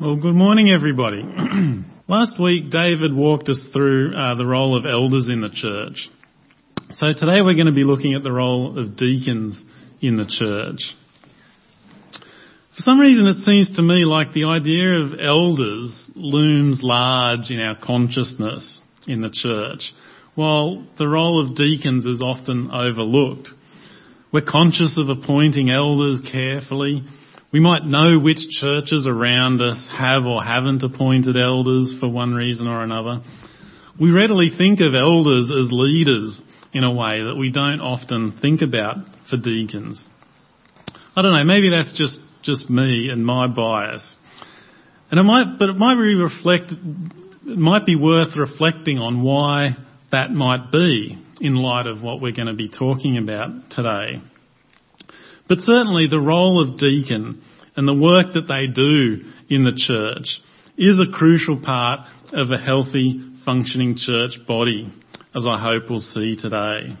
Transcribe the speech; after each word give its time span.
Well, 0.00 0.16
good 0.16 0.34
morning, 0.34 0.70
everybody. 0.70 1.22
Last 2.08 2.40
week, 2.40 2.70
David 2.70 3.14
walked 3.14 3.50
us 3.50 3.62
through 3.70 4.16
uh, 4.16 4.34
the 4.34 4.46
role 4.46 4.74
of 4.74 4.86
elders 4.86 5.28
in 5.30 5.42
the 5.42 5.50
church. 5.50 6.08
So 6.92 7.08
today 7.08 7.42
we're 7.42 7.52
going 7.52 7.66
to 7.66 7.72
be 7.72 7.84
looking 7.84 8.14
at 8.14 8.22
the 8.22 8.32
role 8.32 8.78
of 8.78 8.96
deacons 8.96 9.62
in 10.00 10.16
the 10.16 10.24
church. 10.24 10.94
For 12.74 12.78
some 12.78 12.98
reason, 12.98 13.26
it 13.26 13.44
seems 13.44 13.76
to 13.76 13.82
me 13.82 14.06
like 14.06 14.32
the 14.32 14.44
idea 14.44 15.02
of 15.02 15.20
elders 15.20 16.10
looms 16.14 16.80
large 16.82 17.50
in 17.50 17.60
our 17.60 17.76
consciousness 17.76 18.80
in 19.06 19.20
the 19.20 19.30
church, 19.30 19.92
while 20.34 20.82
the 20.96 21.08
role 21.08 21.46
of 21.46 21.56
deacons 21.56 22.06
is 22.06 22.22
often 22.22 22.70
overlooked. 22.72 23.50
We're 24.32 24.46
conscious 24.48 24.96
of 24.98 25.10
appointing 25.10 25.68
elders 25.68 26.22
carefully, 26.22 27.04
we 27.52 27.60
might 27.60 27.84
know 27.84 28.18
which 28.18 28.48
churches 28.50 29.06
around 29.08 29.60
us 29.60 29.88
have 29.90 30.24
or 30.24 30.42
haven't 30.42 30.82
appointed 30.82 31.36
elders 31.36 31.94
for 31.98 32.08
one 32.08 32.32
reason 32.32 32.66
or 32.68 32.82
another. 32.82 33.22
We 33.98 34.12
readily 34.12 34.50
think 34.56 34.80
of 34.80 34.94
elders 34.94 35.50
as 35.50 35.70
leaders 35.72 36.42
in 36.72 36.84
a 36.84 36.92
way 36.92 37.22
that 37.22 37.36
we 37.36 37.50
don't 37.50 37.80
often 37.80 38.38
think 38.40 38.62
about 38.62 38.96
for 39.28 39.36
deacons. 39.36 40.06
I 41.16 41.22
don't 41.22 41.32
know, 41.32 41.44
maybe 41.44 41.70
that's 41.70 41.96
just, 41.98 42.20
just 42.42 42.70
me 42.70 43.08
and 43.08 43.26
my 43.26 43.48
bias. 43.48 44.16
And 45.10 45.18
it 45.18 45.24
might, 45.24 45.58
but 45.58 45.70
it 45.70 45.76
might 45.76 45.96
be 45.96 46.14
reflect, 46.14 46.72
it 46.72 47.58
might 47.58 47.84
be 47.84 47.96
worth 47.96 48.36
reflecting 48.36 48.98
on 48.98 49.22
why 49.22 49.76
that 50.12 50.30
might 50.30 50.70
be 50.70 51.18
in 51.40 51.54
light 51.56 51.86
of 51.86 52.00
what 52.00 52.20
we're 52.20 52.32
going 52.32 52.46
to 52.46 52.54
be 52.54 52.68
talking 52.68 53.18
about 53.18 53.70
today. 53.70 54.22
But 55.50 55.58
certainly 55.58 56.06
the 56.06 56.20
role 56.20 56.62
of 56.62 56.78
deacon 56.78 57.42
and 57.74 57.88
the 57.88 57.92
work 57.92 58.34
that 58.34 58.46
they 58.46 58.68
do 58.68 59.24
in 59.48 59.64
the 59.64 59.74
church 59.76 60.40
is 60.78 61.00
a 61.00 61.12
crucial 61.12 61.60
part 61.60 62.06
of 62.32 62.52
a 62.52 62.56
healthy, 62.56 63.20
functioning 63.44 63.96
church 63.96 64.38
body, 64.46 64.88
as 65.34 65.44
I 65.48 65.60
hope 65.60 65.90
we'll 65.90 65.98
see 65.98 66.36
today. 66.36 66.94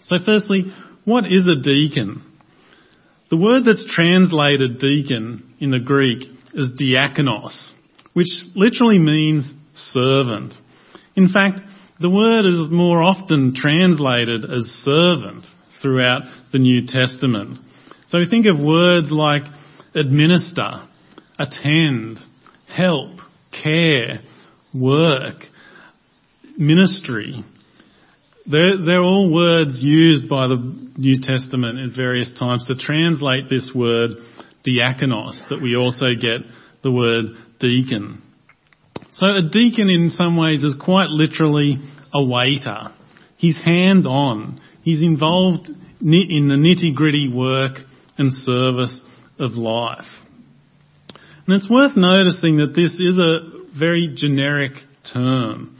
So 0.00 0.16
firstly, 0.24 0.72
what 1.04 1.26
is 1.26 1.46
a 1.46 1.62
deacon? 1.62 2.22
The 3.28 3.36
word 3.36 3.66
that's 3.66 3.84
translated 3.84 4.78
deacon 4.78 5.54
in 5.60 5.70
the 5.70 5.78
Greek 5.78 6.22
is 6.54 6.72
diakonos, 6.80 7.72
which 8.14 8.30
literally 8.54 8.98
means 8.98 9.52
servant. 9.74 10.54
In 11.16 11.28
fact, 11.28 11.60
the 12.00 12.08
word 12.08 12.46
is 12.46 12.72
more 12.72 13.02
often 13.02 13.52
translated 13.54 14.46
as 14.46 14.64
servant 14.64 15.44
throughout 15.82 16.22
the 16.52 16.58
New 16.58 16.86
Testament. 16.86 17.58
So 18.06 18.18
we 18.18 18.28
think 18.28 18.46
of 18.46 18.58
words 18.58 19.10
like 19.10 19.42
administer, 19.94 20.88
attend, 21.38 22.18
help, 22.68 23.18
care, 23.50 24.20
work, 24.72 25.36
ministry. 26.56 27.44
They're, 28.46 28.82
they're 28.84 29.00
all 29.00 29.32
words 29.32 29.80
used 29.82 30.28
by 30.28 30.48
the 30.48 30.56
New 30.96 31.20
Testament 31.20 31.78
at 31.78 31.96
various 31.96 32.32
times 32.38 32.66
to 32.66 32.74
translate 32.74 33.48
this 33.48 33.72
word 33.74 34.12
diakonos, 34.66 35.48
that 35.48 35.60
we 35.62 35.76
also 35.76 36.06
get 36.20 36.40
the 36.82 36.92
word 36.92 37.26
deacon. 37.58 38.22
So 39.10 39.26
a 39.26 39.42
deacon 39.42 39.88
in 39.88 40.10
some 40.10 40.36
ways 40.36 40.64
is 40.64 40.74
quite 40.74 41.08
literally 41.08 41.78
a 42.14 42.24
waiter. 42.24 42.90
He's 43.36 43.58
hands 43.58 44.06
on. 44.06 44.60
He's 44.82 45.02
involved 45.02 45.68
in 45.68 46.48
the 46.48 46.54
nitty 46.54 46.94
gritty 46.94 47.32
work 47.32 47.78
and 48.18 48.32
service 48.32 49.00
of 49.38 49.52
life. 49.52 50.06
And 51.46 51.56
it's 51.56 51.70
worth 51.70 51.96
noticing 51.96 52.58
that 52.58 52.74
this 52.74 53.00
is 53.00 53.18
a 53.18 53.40
very 53.76 54.12
generic 54.14 54.72
term. 55.12 55.76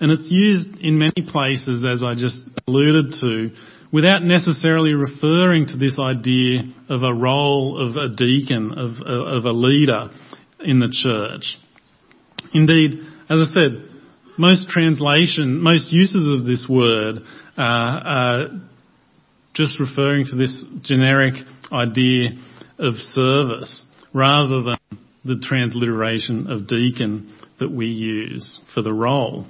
And 0.00 0.12
it's 0.12 0.28
used 0.30 0.78
in 0.80 0.98
many 0.98 1.26
places, 1.26 1.84
as 1.84 2.02
I 2.02 2.14
just 2.14 2.38
alluded 2.66 3.14
to, 3.20 3.50
without 3.92 4.22
necessarily 4.22 4.92
referring 4.92 5.66
to 5.66 5.76
this 5.76 5.98
idea 5.98 6.60
of 6.88 7.02
a 7.02 7.14
role 7.14 7.78
of 7.80 7.96
a 7.96 8.14
deacon, 8.14 8.72
of, 8.72 9.00
of 9.04 9.44
a 9.44 9.52
leader 9.52 10.10
in 10.60 10.78
the 10.78 10.90
church. 10.90 11.58
Indeed, 12.52 13.00
as 13.28 13.40
I 13.40 13.44
said, 13.44 13.88
most 14.38 14.68
translation, 14.68 15.60
most 15.60 15.92
uses 15.92 16.28
of 16.28 16.46
this 16.46 16.66
word 16.68 17.20
are 17.56 18.48
just 19.54 19.80
referring 19.80 20.24
to 20.26 20.36
this 20.36 20.64
generic 20.82 21.34
idea 21.72 22.30
of 22.78 22.94
service 22.94 23.84
rather 24.14 24.62
than 24.62 24.78
the 25.24 25.38
transliteration 25.42 26.50
of 26.50 26.68
deacon 26.68 27.32
that 27.58 27.70
we 27.70 27.86
use 27.86 28.60
for 28.72 28.82
the 28.82 28.92
role. 28.92 29.46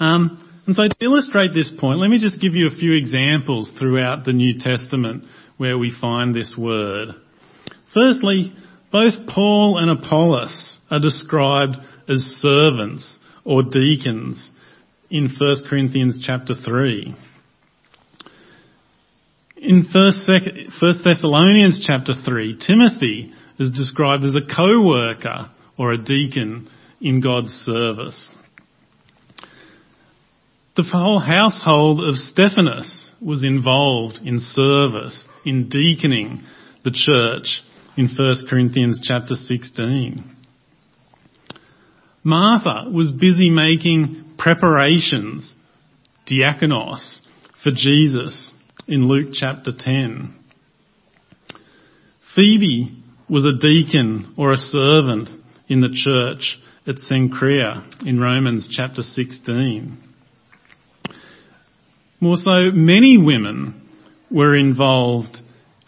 Um, 0.00 0.40
and 0.66 0.74
so 0.74 0.88
to 0.88 0.96
illustrate 1.00 1.54
this 1.54 1.72
point, 1.78 2.00
let 2.00 2.10
me 2.10 2.18
just 2.18 2.40
give 2.40 2.54
you 2.54 2.66
a 2.66 2.70
few 2.74 2.94
examples 2.94 3.72
throughout 3.78 4.24
the 4.24 4.32
New 4.32 4.58
Testament 4.58 5.24
where 5.56 5.78
we 5.78 5.94
find 5.98 6.34
this 6.34 6.56
word. 6.58 7.10
Firstly, 7.92 8.52
both 8.90 9.26
Paul 9.28 9.78
and 9.78 9.90
Apollos 9.90 10.78
are 10.90 11.00
described 11.00 11.76
as 12.08 12.18
servants 12.18 13.18
or 13.44 13.62
deacons 13.62 14.50
in 15.10 15.28
1 15.28 15.56
Corinthians 15.68 16.18
chapter 16.22 16.54
3. 16.54 17.14
In 19.56 19.86
1 19.92 20.12
Thessalonians 21.04 21.80
chapter 21.86 22.12
3, 22.14 22.58
Timothy 22.66 23.32
is 23.58 23.72
described 23.72 24.24
as 24.24 24.34
a 24.34 24.54
co-worker 24.54 25.50
or 25.78 25.92
a 25.92 26.02
deacon 26.02 26.68
in 27.00 27.20
God's 27.20 27.50
service. 27.50 28.34
The 30.76 30.82
whole 30.82 31.20
household 31.20 32.00
of 32.02 32.16
Stephanas 32.16 33.12
was 33.22 33.44
involved 33.44 34.18
in 34.24 34.38
service, 34.40 35.26
in 35.44 35.68
deaconing 35.68 36.42
the 36.82 36.90
church 36.90 37.62
in 37.96 38.08
1 38.08 38.34
Corinthians 38.50 39.00
chapter 39.02 39.34
16. 39.34 40.33
Martha 42.24 42.90
was 42.90 43.12
busy 43.12 43.50
making 43.50 44.34
preparations, 44.38 45.54
diakonos, 46.26 47.20
for 47.62 47.70
Jesus 47.70 48.54
in 48.88 49.06
Luke 49.06 49.34
chapter 49.34 49.72
10. 49.76 50.34
Phoebe 52.34 53.02
was 53.28 53.44
a 53.44 53.58
deacon 53.58 54.34
or 54.38 54.52
a 54.52 54.56
servant 54.56 55.28
in 55.68 55.82
the 55.82 55.92
church 55.92 56.58
at 56.86 56.96
Cenchrea 56.96 58.06
in 58.06 58.18
Romans 58.18 58.70
chapter 58.70 59.02
16. 59.02 59.98
More 62.20 62.36
so, 62.36 62.70
many 62.72 63.18
women 63.18 63.86
were 64.30 64.56
involved 64.56 65.38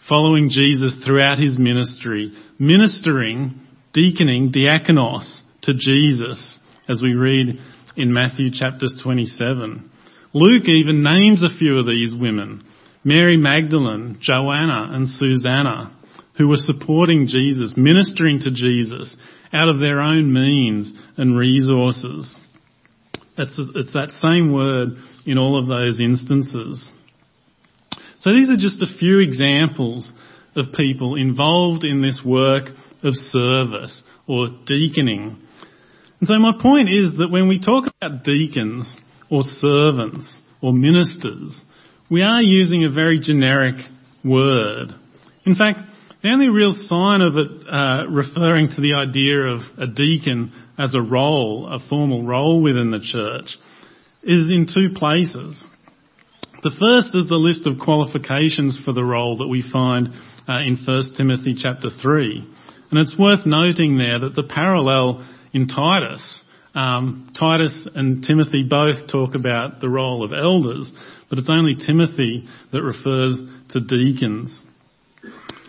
following 0.07 0.49
Jesus 0.51 0.95
throughout 1.03 1.39
his 1.39 1.57
ministry, 1.57 2.31
ministering, 2.59 3.59
deaconing, 3.91 4.51
diakonos, 4.51 5.41
to 5.63 5.73
Jesus, 5.73 6.59
as 6.87 7.01
we 7.01 7.13
read 7.13 7.59
in 7.95 8.13
Matthew 8.13 8.51
chapters 8.51 8.99
27. 9.03 9.89
Luke 10.33 10.67
even 10.67 11.03
names 11.03 11.43
a 11.43 11.55
few 11.55 11.77
of 11.77 11.85
these 11.85 12.13
women. 12.15 12.63
Mary 13.03 13.37
Magdalene, 13.37 14.17
Joanna 14.19 14.89
and 14.91 15.07
Susanna, 15.07 15.97
who 16.37 16.47
were 16.47 16.57
supporting 16.57 17.27
Jesus, 17.27 17.75
ministering 17.75 18.39
to 18.41 18.51
Jesus 18.51 19.15
out 19.53 19.69
of 19.69 19.79
their 19.79 20.01
own 20.01 20.31
means 20.31 20.93
and 21.15 21.37
resources. 21.37 22.37
It's, 23.37 23.59
it's 23.75 23.93
that 23.93 24.11
same 24.11 24.51
word 24.51 24.89
in 25.25 25.37
all 25.37 25.57
of 25.59 25.67
those 25.67 25.99
instances. 25.99 26.91
So 28.19 28.33
these 28.33 28.49
are 28.49 28.57
just 28.57 28.81
a 28.81 28.97
few 28.99 29.19
examples 29.19 30.11
of 30.55 30.73
people 30.73 31.15
involved 31.15 31.83
in 31.83 32.01
this 32.01 32.21
work 32.25 32.69
of 33.03 33.13
service 33.13 34.03
or 34.27 34.49
deaconing 34.65 35.37
and 36.19 36.27
so 36.27 36.39
my 36.39 36.53
point 36.59 36.89
is 36.89 37.17
that 37.17 37.29
when 37.29 37.47
we 37.47 37.59
talk 37.59 37.85
about 38.01 38.23
deacons 38.23 38.97
or 39.29 39.41
servants 39.43 40.41
or 40.61 40.73
ministers, 40.73 41.61
we 42.09 42.21
are 42.23 42.41
using 42.41 42.85
a 42.85 42.91
very 42.91 43.19
generic 43.19 43.75
word. 44.23 44.93
In 45.45 45.55
fact, 45.55 45.79
the 46.23 46.29
only 46.29 46.49
real 46.49 46.73
sign 46.73 47.21
of 47.21 47.37
it 47.37 47.67
uh, 47.69 48.07
referring 48.09 48.69
to 48.69 48.81
the 48.81 48.95
idea 48.95 49.41
of 49.41 49.59
a 49.77 49.85
deacon 49.85 50.51
as 50.77 50.95
a 50.95 51.01
role, 51.01 51.67
a 51.67 51.79
formal 51.79 52.25
role 52.25 52.63
within 52.63 52.91
the 52.91 52.99
church, 52.99 53.57
is 54.23 54.51
in 54.51 54.65
two 54.65 54.95
places. 54.95 55.63
The 56.63 56.71
first 56.71 57.13
is 57.13 57.27
the 57.27 57.35
list 57.35 57.67
of 57.67 57.79
qualifications 57.79 58.79
for 58.83 58.91
the 58.91 59.03
role 59.03 59.37
that 59.37 59.47
we 59.47 59.61
find 59.61 60.09
uh, 60.49 60.59
in 60.65 60.75
1 60.83 61.03
Timothy 61.15 61.55
chapter 61.55 61.89
3. 61.89 62.53
And 62.89 62.99
it's 62.99 63.17
worth 63.17 63.45
noting 63.45 63.97
there 63.97 64.19
that 64.19 64.33
the 64.33 64.43
parallel 64.43 65.25
in 65.53 65.67
Titus. 65.67 66.43
Um, 66.75 67.31
Titus 67.37 67.87
and 67.95 68.23
Timothy 68.23 68.63
both 68.69 69.07
talk 69.11 69.35
about 69.35 69.81
the 69.81 69.89
role 69.89 70.23
of 70.23 70.31
elders, 70.31 70.91
but 71.29 71.39
it's 71.39 71.49
only 71.49 71.75
Timothy 71.75 72.45
that 72.71 72.83
refers 72.83 73.41
to 73.69 73.81
deacons. 73.81 74.63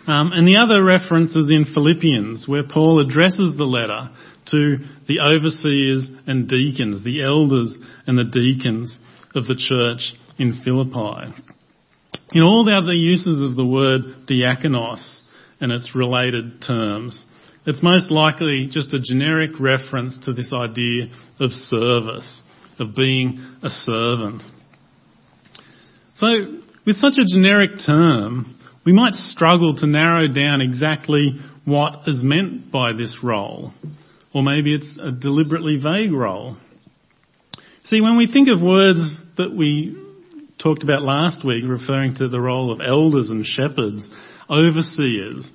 Um, 0.07 0.31
and 0.33 0.47
the 0.47 0.59
other 0.63 0.83
reference 0.83 1.35
is 1.35 1.51
in 1.51 1.65
Philippians, 1.65 2.47
where 2.47 2.63
Paul 2.63 2.99
addresses 2.99 3.57
the 3.57 3.65
letter 3.65 4.09
to 4.51 4.77
the 5.07 5.19
overseers 5.19 6.09
and 6.25 6.47
deacons, 6.47 7.03
the 7.03 7.21
elders 7.23 7.77
and 8.07 8.17
the 8.17 8.23
deacons 8.23 8.99
of 9.35 9.45
the 9.45 9.55
church 9.55 10.13
in 10.39 10.61
Philippi. 10.63 11.33
In 12.33 12.41
all 12.41 12.63
the 12.65 12.75
other 12.75 12.93
uses 12.93 13.41
of 13.41 13.55
the 13.55 13.65
word 13.65 14.27
diakonos 14.27 15.21
and 15.59 15.71
its 15.71 15.95
related 15.95 16.61
terms, 16.61 17.25
it's 17.69 17.83
most 17.83 18.09
likely 18.09 18.67
just 18.67 18.93
a 18.95 18.99
generic 18.99 19.59
reference 19.59 20.17
to 20.25 20.33
this 20.33 20.51
idea 20.51 21.05
of 21.39 21.51
service, 21.51 22.41
of 22.79 22.95
being 22.95 23.39
a 23.61 23.69
servant. 23.69 24.41
So, 26.15 26.27
with 26.87 26.95
such 26.95 27.19
a 27.19 27.25
generic 27.31 27.71
term, 27.85 28.55
we 28.85 28.91
might 28.91 29.13
struggle 29.13 29.75
to 29.75 29.85
narrow 29.85 30.27
down 30.27 30.61
exactly 30.61 31.39
what 31.63 32.07
is 32.07 32.23
meant 32.23 32.71
by 32.71 32.93
this 32.93 33.19
role. 33.23 33.71
Or 34.33 34.41
maybe 34.41 34.73
it's 34.73 34.97
a 34.99 35.11
deliberately 35.11 35.77
vague 35.77 36.11
role. 36.11 36.57
See, 37.83 38.01
when 38.01 38.17
we 38.17 38.25
think 38.31 38.49
of 38.49 38.61
words 38.61 38.99
that 39.37 39.53
we 39.55 39.95
talked 40.57 40.81
about 40.83 41.03
last 41.03 41.45
week, 41.45 41.63
referring 41.67 42.15
to 42.15 42.29
the 42.29 42.41
role 42.41 42.71
of 42.71 42.81
elders 42.83 43.29
and 43.29 43.45
shepherds, 43.45 44.09
overseers, 44.49 45.51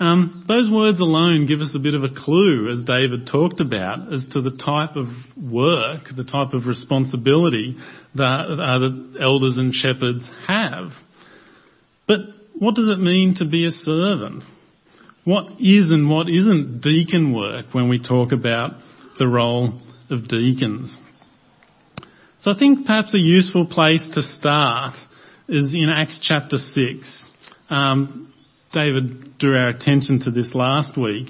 um, 0.00 0.44
those 0.48 0.70
words 0.70 1.00
alone 1.00 1.46
give 1.46 1.60
us 1.60 1.74
a 1.76 1.78
bit 1.78 1.94
of 1.94 2.02
a 2.02 2.08
clue, 2.08 2.68
as 2.70 2.84
David 2.84 3.28
talked 3.30 3.60
about, 3.60 4.12
as 4.12 4.26
to 4.32 4.40
the 4.40 4.56
type 4.56 4.96
of 4.96 5.06
work, 5.40 6.08
the 6.16 6.24
type 6.24 6.52
of 6.52 6.66
responsibility 6.66 7.76
that, 8.16 8.46
uh, 8.50 9.22
elders 9.22 9.56
and 9.56 9.72
shepherds 9.72 10.30
have. 10.48 10.90
But 12.08 12.20
what 12.58 12.74
does 12.74 12.88
it 12.88 13.00
mean 13.00 13.34
to 13.36 13.48
be 13.48 13.66
a 13.66 13.70
servant? 13.70 14.42
What 15.24 15.60
is 15.60 15.90
and 15.90 16.08
what 16.08 16.28
isn't 16.28 16.80
deacon 16.82 17.32
work 17.32 17.66
when 17.72 17.88
we 17.88 17.98
talk 17.98 18.32
about 18.32 18.72
the 19.18 19.26
role 19.26 19.80
of 20.10 20.28
deacons? 20.28 21.00
So 22.40 22.50
I 22.50 22.58
think 22.58 22.84
perhaps 22.84 23.14
a 23.14 23.18
useful 23.18 23.66
place 23.66 24.06
to 24.14 24.22
start 24.22 24.96
is 25.48 25.72
in 25.72 25.88
Acts 25.88 26.20
chapter 26.22 26.58
6. 26.58 27.26
Um, 27.70 28.34
David 28.74 29.38
drew 29.38 29.56
our 29.56 29.68
attention 29.68 30.20
to 30.20 30.30
this 30.30 30.54
last 30.54 30.98
week. 30.98 31.28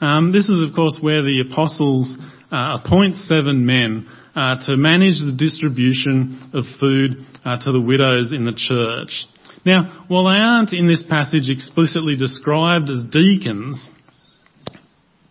Um, 0.00 0.32
this 0.32 0.48
is, 0.48 0.62
of 0.68 0.74
course, 0.74 0.98
where 1.00 1.22
the 1.22 1.44
apostles 1.48 2.16
uh, 2.50 2.78
appoint 2.82 3.14
seven 3.14 3.64
men 3.64 4.08
uh, 4.34 4.56
to 4.66 4.76
manage 4.76 5.20
the 5.20 5.34
distribution 5.36 6.50
of 6.52 6.64
food 6.80 7.24
uh, 7.44 7.58
to 7.58 7.72
the 7.72 7.80
widows 7.80 8.32
in 8.32 8.44
the 8.44 8.52
church. 8.52 9.26
Now, 9.64 10.04
while 10.08 10.24
they 10.24 10.38
aren't 10.38 10.72
in 10.72 10.86
this 10.86 11.02
passage 11.02 11.50
explicitly 11.50 12.16
described 12.16 12.90
as 12.90 13.04
deacons, 13.04 13.90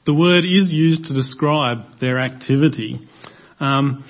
the 0.06 0.14
word 0.14 0.46
is 0.46 0.72
used 0.72 1.06
to 1.06 1.14
describe 1.14 2.00
their 2.00 2.20
activity. 2.20 3.00
Um, 3.60 4.04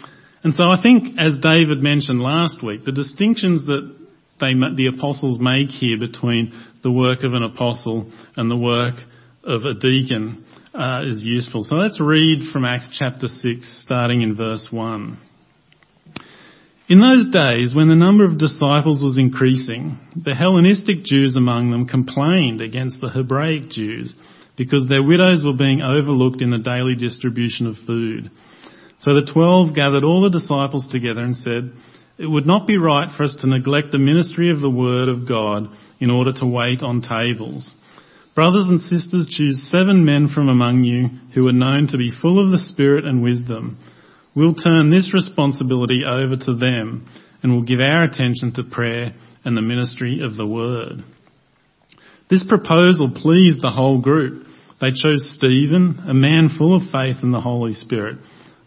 and 0.44 0.54
so 0.54 0.66
I 0.66 0.82
think, 0.82 1.18
as 1.20 1.38
David 1.40 1.82
mentioned 1.82 2.22
last 2.22 2.64
week, 2.64 2.84
the 2.84 2.92
distinctions 2.92 3.66
that 3.66 4.05
they, 4.40 4.54
the 4.54 4.92
apostles 4.96 5.40
make 5.40 5.70
here 5.70 5.98
between 5.98 6.54
the 6.84 6.92
work 6.92 7.24
of 7.24 7.34
an 7.34 7.44
apostle 7.44 8.12
and 8.36 8.52
the 8.52 8.58
work 8.58 8.96
of 9.44 9.64
a 9.64 9.74
deacon 9.74 10.46
uh, 10.74 11.04
is 11.06 11.24
useful. 11.24 11.64
So 11.64 11.76
let's 11.76 12.02
read 12.02 12.52
from 12.52 12.66
Acts 12.66 12.90
chapter 12.98 13.28
6, 13.28 13.84
starting 13.84 14.22
in 14.22 14.36
verse 14.36 14.68
1. 14.72 15.18
In 16.88 17.00
those 17.00 17.30
days, 17.30 17.74
when 17.74 17.88
the 17.88 17.96
number 17.96 18.26
of 18.26 18.38
disciples 18.38 19.02
was 19.02 19.18
increasing, 19.18 19.98
the 20.16 20.36
Hellenistic 20.36 21.04
Jews 21.04 21.36
among 21.36 21.72
them 21.72 21.88
complained 21.88 22.62
against 22.62 23.02
the 23.02 23.10
Hebraic 23.10 23.70
Jews 23.70 24.16
because 24.56 24.88
their 24.88 25.02
widows 25.02 25.44
were 25.44 25.58
being 25.58 25.82
overlooked 25.82 26.42
in 26.42 26.52
the 26.52 26.60
daily 26.60 26.96
distribution 26.96 27.66
of 27.66 27.76
food. 27.88 28.30
So 29.00 29.16
the 29.16 29.26
twelve 29.26 29.76
gathered 29.76 30.04
all 30.04 30.22
the 30.22 30.30
disciples 30.30 30.88
together 30.88 31.22
and 31.22 31.36
said, 31.36 31.74
it 32.18 32.28
would 32.28 32.46
not 32.46 32.68
be 32.68 32.78
right 32.78 33.10
for 33.16 33.24
us 33.24 33.36
to 33.42 33.50
neglect 33.50 33.92
the 33.92 33.98
ministry 33.98 34.50
of 34.50 34.62
the 34.62 34.70
Word 34.70 35.10
of 35.10 35.28
God 35.28 35.68
in 36.00 36.10
order 36.10 36.32
to 36.34 36.46
wait 36.46 36.82
on 36.82 37.02
tables. 37.02 37.74
Brothers 38.36 38.66
and 38.68 38.80
sisters, 38.82 39.28
choose 39.30 39.70
seven 39.72 40.04
men 40.06 40.28
from 40.28 40.50
among 40.50 40.84
you 40.84 41.08
who 41.34 41.48
are 41.48 41.54
known 41.54 41.88
to 41.88 41.98
be 41.98 42.12
full 42.12 42.44
of 42.44 42.52
the 42.52 42.58
Spirit 42.58 43.06
and 43.06 43.24
wisdom. 43.24 43.78
We'll 44.36 44.56
turn 44.56 44.90
this 44.90 45.14
responsibility 45.14 46.02
over 46.08 46.36
to 46.36 46.56
them 46.56 47.08
and 47.42 47.54
we'll 47.54 47.64
give 47.64 47.80
our 47.80 48.04
attention 48.04 48.54
to 48.56 48.64
prayer 48.64 49.14
and 49.46 49.56
the 49.56 49.62
ministry 49.62 50.22
of 50.22 50.36
the 50.36 50.48
Word. 50.48 51.04
This 52.30 52.44
proposal 52.44 53.12
pleased 53.16 53.62
the 53.62 53.74
whole 53.74 54.02
group. 54.02 54.48
They 54.82 54.92
chose 54.92 55.36
Stephen, 55.36 56.04
a 56.10 56.14
man 56.14 56.50
full 56.58 56.76
of 56.76 56.92
faith 56.92 57.24
in 57.24 57.32
the 57.32 57.40
Holy 57.40 57.74
Spirit, 57.74 58.18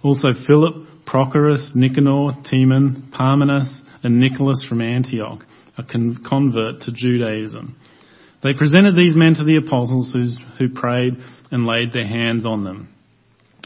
also 0.03 0.29
Philip, 0.47 0.88
Prochorus, 1.09 1.75
Nicanor, 1.75 2.43
Timon, 2.49 3.11
Parmenas, 3.19 3.81
and 4.03 4.21
Nicholas 4.21 4.65
from 4.69 4.83
Antioch, 4.83 5.43
a 5.79 5.83
convert 5.83 6.83
to 6.83 6.93
Judaism. 6.93 7.77
They 8.43 8.53
presented 8.53 8.95
these 8.95 9.17
men 9.17 9.35
to 9.35 9.45
the 9.45 9.57
apostles 9.57 10.15
who 10.59 10.69
prayed 10.69 11.15
and 11.51 11.67
laid 11.67 11.93
their 11.93 12.07
hands 12.07 12.45
on 12.45 12.65
them. 12.65 12.89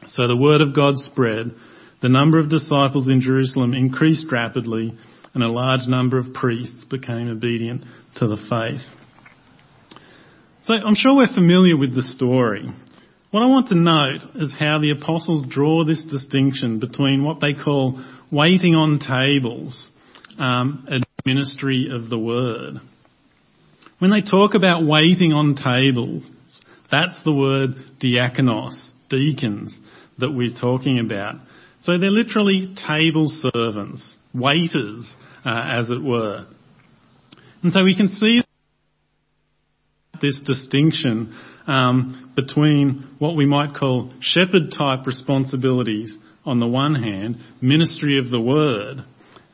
So 0.06 0.26
the 0.26 0.36
word 0.36 0.60
of 0.60 0.74
God 0.74 0.96
spread. 0.96 1.52
The 2.00 2.08
number 2.08 2.38
of 2.38 2.48
disciples 2.48 3.08
in 3.08 3.20
Jerusalem 3.20 3.74
increased 3.74 4.30
rapidly 4.32 4.96
and 5.34 5.42
a 5.42 5.48
large 5.48 5.86
number 5.88 6.18
of 6.18 6.32
priests 6.34 6.84
became 6.84 7.28
obedient 7.28 7.84
to 8.16 8.26
the 8.26 8.36
faith. 8.36 8.82
So 10.62 10.74
I'm 10.74 10.94
sure 10.94 11.16
we're 11.16 11.32
familiar 11.32 11.76
with 11.76 11.94
the 11.94 12.02
story. 12.02 12.68
What 13.32 13.42
I 13.42 13.46
want 13.46 13.68
to 13.68 13.74
note 13.74 14.20
is 14.34 14.52
how 14.52 14.78
the 14.78 14.90
apostles 14.90 15.46
draw 15.48 15.86
this 15.86 16.04
distinction 16.04 16.80
between 16.80 17.24
what 17.24 17.40
they 17.40 17.54
call 17.54 18.04
waiting 18.30 18.74
on 18.74 18.98
tables 18.98 19.90
um, 20.38 20.84
and 20.86 21.02
ministry 21.24 21.88
of 21.90 22.10
the 22.10 22.18
word. 22.18 22.74
When 24.00 24.10
they 24.10 24.20
talk 24.20 24.52
about 24.52 24.84
waiting 24.84 25.32
on 25.32 25.54
tables, 25.54 26.30
that's 26.90 27.22
the 27.22 27.32
word 27.32 27.76
diakonos, 28.00 28.90
deacons, 29.08 29.80
that 30.18 30.32
we're 30.32 30.52
talking 30.52 30.98
about. 30.98 31.36
So 31.80 31.96
they're 31.96 32.10
literally 32.10 32.74
table 32.86 33.28
servants, 33.30 34.14
waiters, 34.34 35.10
uh, 35.46 35.78
as 35.78 35.88
it 35.88 36.02
were. 36.02 36.44
And 37.62 37.72
so 37.72 37.82
we 37.82 37.96
can 37.96 38.08
see 38.08 38.41
this 40.22 40.40
distinction 40.40 41.36
um, 41.66 42.32
between 42.34 43.16
what 43.18 43.36
we 43.36 43.44
might 43.44 43.74
call 43.74 44.12
shepherd 44.20 44.72
type 44.76 45.06
responsibilities 45.06 46.16
on 46.44 46.58
the 46.58 46.66
one 46.66 46.94
hand, 46.94 47.36
ministry 47.60 48.18
of 48.18 48.30
the 48.30 48.40
word, 48.40 49.04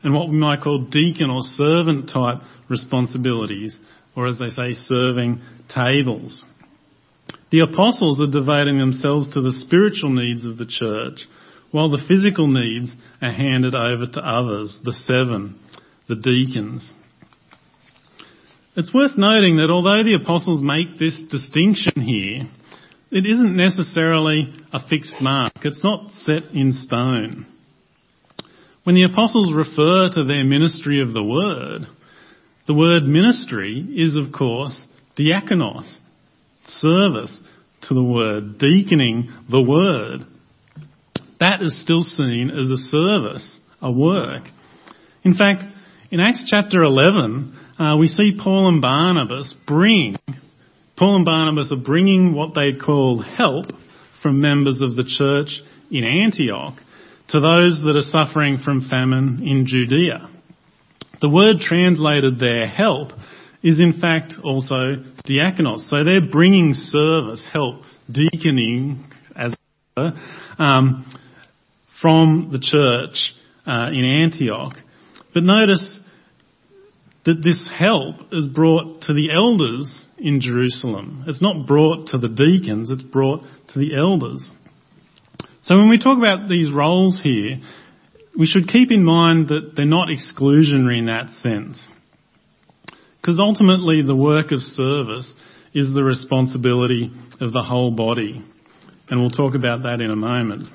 and 0.03 0.13
what 0.13 0.29
we 0.29 0.37
might 0.37 0.61
call 0.61 0.87
deacon 0.89 1.29
or 1.29 1.41
servant 1.41 2.09
type 2.09 2.41
responsibilities, 2.69 3.77
or 4.15 4.27
as 4.27 4.39
they 4.39 4.47
say, 4.47 4.73
serving 4.73 5.41
tables. 5.67 6.45
The 7.51 7.59
apostles 7.61 8.21
are 8.21 8.31
devoting 8.31 8.77
themselves 8.77 9.33
to 9.33 9.41
the 9.41 9.51
spiritual 9.51 10.11
needs 10.13 10.45
of 10.45 10.57
the 10.57 10.65
church, 10.65 11.27
while 11.71 11.89
the 11.89 12.03
physical 12.07 12.47
needs 12.47 12.95
are 13.21 13.31
handed 13.31 13.75
over 13.75 14.07
to 14.07 14.19
others, 14.21 14.79
the 14.83 14.93
seven, 14.93 15.59
the 16.07 16.15
deacons. 16.15 16.91
It's 18.75 18.93
worth 18.93 19.17
noting 19.17 19.57
that 19.57 19.71
although 19.71 20.03
the 20.03 20.19
apostles 20.21 20.61
make 20.61 20.99
this 20.99 21.21
distinction 21.29 22.01
here, 22.01 22.43
it 23.11 23.25
isn't 23.25 23.57
necessarily 23.57 24.53
a 24.71 24.79
fixed 24.87 25.19
mark. 25.19 25.53
It's 25.63 25.83
not 25.83 26.11
set 26.11 26.51
in 26.53 26.71
stone. 26.71 27.47
When 28.83 28.95
the 28.95 29.07
apostles 29.11 29.53
refer 29.53 30.09
to 30.13 30.23
their 30.23 30.43
ministry 30.43 31.01
of 31.01 31.13
the 31.13 31.23
word, 31.23 31.87
the 32.67 32.75
word 32.75 33.03
ministry 33.03 33.85
is 33.95 34.15
of 34.15 34.31
course 34.31 34.85
diakonos, 35.17 35.97
service 36.65 37.41
to 37.81 37.93
the 37.95 38.03
word, 38.03 38.59
deaconing 38.59 39.33
the 39.49 39.63
word. 39.63 40.27
That 41.39 41.61
is 41.61 41.81
still 41.81 42.03
seen 42.03 42.51
as 42.51 42.69
a 42.69 42.77
service, 42.77 43.59
a 43.81 43.91
work. 43.91 44.43
In 45.23 45.33
fact, 45.33 45.63
in 46.11 46.19
Acts 46.19 46.45
chapter 46.47 46.83
11, 46.83 47.57
uh, 47.79 47.95
we 47.97 48.07
see 48.07 48.37
Paul 48.37 48.67
and 48.67 48.81
Barnabas 48.81 49.55
bring, 49.65 50.17
Paul 50.97 51.15
and 51.17 51.25
Barnabas 51.25 51.71
are 51.71 51.81
bringing 51.81 52.33
what 52.33 52.53
they 52.53 52.77
call 52.77 53.21
help 53.21 53.67
from 54.21 54.41
members 54.41 54.81
of 54.81 54.95
the 54.95 55.05
church 55.05 55.61
in 55.89 56.03
Antioch 56.03 56.77
to 57.29 57.39
those 57.39 57.81
that 57.85 57.95
are 57.95 58.01
suffering 58.01 58.57
from 58.57 58.87
famine 58.89 59.47
in 59.47 59.65
Judea. 59.65 60.29
The 61.21 61.29
word 61.29 61.59
translated 61.61 62.39
there, 62.39 62.67
help, 62.67 63.11
is 63.63 63.79
in 63.79 63.93
fact 63.93 64.33
also 64.43 65.03
diakonos. 65.25 65.87
So 65.87 66.03
they're 66.03 66.29
bringing 66.29 66.73
service, 66.73 67.47
help, 67.51 67.83
deaconing, 68.11 69.05
as 69.35 69.53
it 69.53 69.59
were, 69.95 70.11
um, 70.57 71.05
from 72.01 72.49
the 72.51 72.59
church 72.59 73.33
uh, 73.65 73.89
in 73.91 74.05
Antioch. 74.05 74.75
But 75.33 75.43
notice 75.43 75.99
that 77.25 77.43
this 77.43 77.69
help 77.69 78.15
is 78.31 78.47
brought 78.47 79.01
to 79.03 79.13
the 79.13 79.29
elders 79.33 80.05
in 80.17 80.39
Jerusalem. 80.41 81.25
It's 81.27 81.41
not 81.41 81.67
brought 81.67 82.07
to 82.07 82.17
the 82.17 82.29
deacons, 82.29 82.89
it's 82.91 83.03
brought 83.03 83.43
to 83.69 83.79
the 83.79 83.95
elders. 83.95 84.49
So 85.61 85.77
when 85.77 85.89
we 85.89 85.99
talk 85.99 86.17
about 86.17 86.47
these 86.47 86.71
roles 86.71 87.21
here, 87.21 87.59
we 88.37 88.45
should 88.45 88.67
keep 88.67 88.91
in 88.91 89.03
mind 89.03 89.49
that 89.49 89.73
they're 89.75 89.85
not 89.85 90.07
exclusionary 90.07 90.99
in 90.99 91.07
that 91.07 91.29
sense. 91.29 91.91
Because 93.21 93.39
ultimately 93.39 94.01
the 94.01 94.15
work 94.15 94.51
of 94.51 94.61
service 94.61 95.33
is 95.73 95.93
the 95.93 96.03
responsibility 96.03 97.11
of 97.41 97.51
the 97.51 97.61
whole 97.61 97.91
body. 97.91 98.41
And 99.09 99.19
we'll 99.19 99.29
talk 99.29 99.55
about 99.55 99.83
that 99.83 100.01
in 100.01 100.09
a 100.09 100.15
moment. 100.15 100.67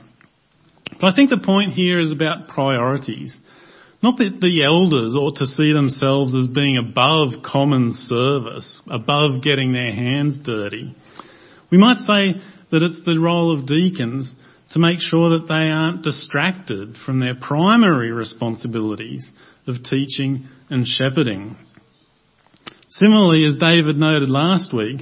But 1.00 1.12
I 1.12 1.16
think 1.16 1.30
the 1.30 1.38
point 1.38 1.72
here 1.72 2.00
is 2.00 2.12
about 2.12 2.48
priorities. 2.48 3.38
Not 4.04 4.18
that 4.18 4.38
the 4.38 4.62
elders 4.62 5.16
ought 5.16 5.36
to 5.36 5.46
see 5.46 5.72
themselves 5.72 6.34
as 6.34 6.46
being 6.46 6.76
above 6.76 7.42
common 7.42 7.90
service, 7.92 8.82
above 8.86 9.42
getting 9.42 9.72
their 9.72 9.94
hands 9.94 10.38
dirty. 10.38 10.94
We 11.70 11.78
might 11.78 11.96
say 11.96 12.34
that 12.70 12.82
it's 12.82 13.02
the 13.06 13.18
role 13.18 13.58
of 13.58 13.64
deacons 13.64 14.30
to 14.72 14.78
make 14.78 14.98
sure 14.98 15.30
that 15.30 15.48
they 15.48 15.70
aren't 15.70 16.02
distracted 16.02 16.98
from 17.06 17.18
their 17.18 17.34
primary 17.34 18.12
responsibilities 18.12 19.32
of 19.66 19.82
teaching 19.82 20.48
and 20.68 20.86
shepherding. 20.86 21.56
Similarly, 22.90 23.46
as 23.46 23.56
David 23.56 23.96
noted 23.96 24.28
last 24.28 24.74
week, 24.74 25.00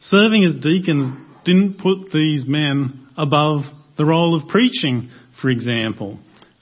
serving 0.00 0.42
as 0.42 0.56
deacons 0.56 1.12
didn't 1.44 1.78
put 1.78 2.10
these 2.12 2.46
men 2.48 3.06
above 3.16 3.62
the 3.96 4.04
role 4.04 4.34
of 4.34 4.48
preaching, 4.48 5.10
for 5.40 5.50
example, 5.50 6.18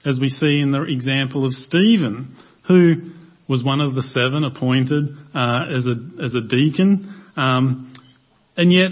as 0.09 0.19
we 0.19 0.29
see 0.29 0.59
in 0.59 0.71
the 0.71 0.83
example 0.83 1.45
of 1.45 1.53
Stephen, 1.53 2.35
who 2.67 3.11
was 3.47 3.63
one 3.63 3.81
of 3.81 3.95
the 3.95 4.01
seven 4.01 4.43
appointed 4.43 5.05
uh, 5.33 5.61
as 5.69 5.85
a 5.85 6.23
as 6.23 6.35
a 6.35 6.41
deacon, 6.41 7.23
um, 7.37 7.93
and 8.57 8.71
yet 8.71 8.91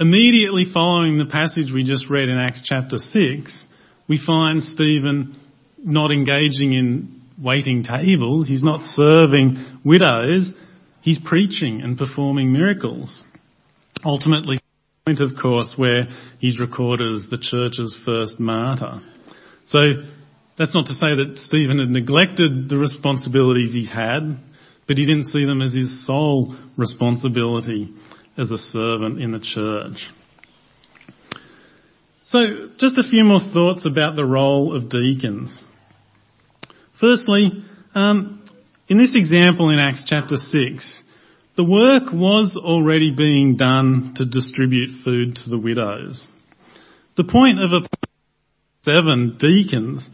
immediately 0.00 0.64
following 0.72 1.18
the 1.18 1.26
passage 1.26 1.72
we 1.72 1.84
just 1.84 2.08
read 2.08 2.28
in 2.28 2.38
Acts 2.38 2.62
chapter 2.64 2.98
six, 2.98 3.66
we 4.08 4.18
find 4.18 4.62
Stephen 4.62 5.36
not 5.78 6.10
engaging 6.10 6.72
in 6.72 7.22
waiting 7.42 7.82
tables. 7.82 8.48
He's 8.48 8.64
not 8.64 8.80
serving 8.82 9.56
widows. 9.84 10.52
He's 11.02 11.18
preaching 11.18 11.82
and 11.82 11.96
performing 11.96 12.52
miracles. 12.52 13.22
Ultimately, 14.04 14.60
point, 15.06 15.20
of 15.20 15.40
course, 15.40 15.74
where 15.76 16.08
he's 16.38 16.60
recorded 16.60 17.14
as 17.14 17.28
the 17.30 17.38
church's 17.38 17.98
first 18.04 18.38
martyr. 18.38 19.00
So 19.66 19.78
that's 20.58 20.74
not 20.74 20.86
to 20.86 20.92
say 20.92 21.14
that 21.14 21.34
Stephen 21.36 21.78
had 21.78 21.88
neglected 21.88 22.68
the 22.68 22.76
responsibilities 22.76 23.72
he's 23.72 23.90
had, 23.90 24.38
but 24.86 24.98
he 24.98 25.06
didn't 25.06 25.26
see 25.26 25.44
them 25.44 25.62
as 25.62 25.72
his 25.72 26.04
sole 26.04 26.56
responsibility 26.76 27.94
as 28.36 28.50
a 28.50 28.58
servant 28.58 29.20
in 29.20 29.30
the 29.30 29.38
church. 29.38 30.04
So, 32.26 32.38
just 32.76 32.98
a 32.98 33.08
few 33.08 33.24
more 33.24 33.40
thoughts 33.40 33.86
about 33.86 34.16
the 34.16 34.24
role 34.24 34.76
of 34.76 34.90
deacons. 34.90 35.64
Firstly, 37.00 37.64
um, 37.94 38.44
in 38.88 38.98
this 38.98 39.14
example 39.14 39.70
in 39.70 39.78
Acts 39.78 40.04
chapter 40.06 40.36
6, 40.36 41.04
the 41.56 41.64
work 41.64 42.12
was 42.12 42.60
already 42.62 43.14
being 43.16 43.56
done 43.56 44.12
to 44.16 44.24
distribute 44.24 45.02
food 45.04 45.36
to 45.36 45.50
the 45.50 45.58
widows. 45.58 46.26
The 47.16 47.24
point 47.24 47.58
of 47.60 47.72
a 47.72 47.88
seven 48.82 49.36
deacons 49.38 50.08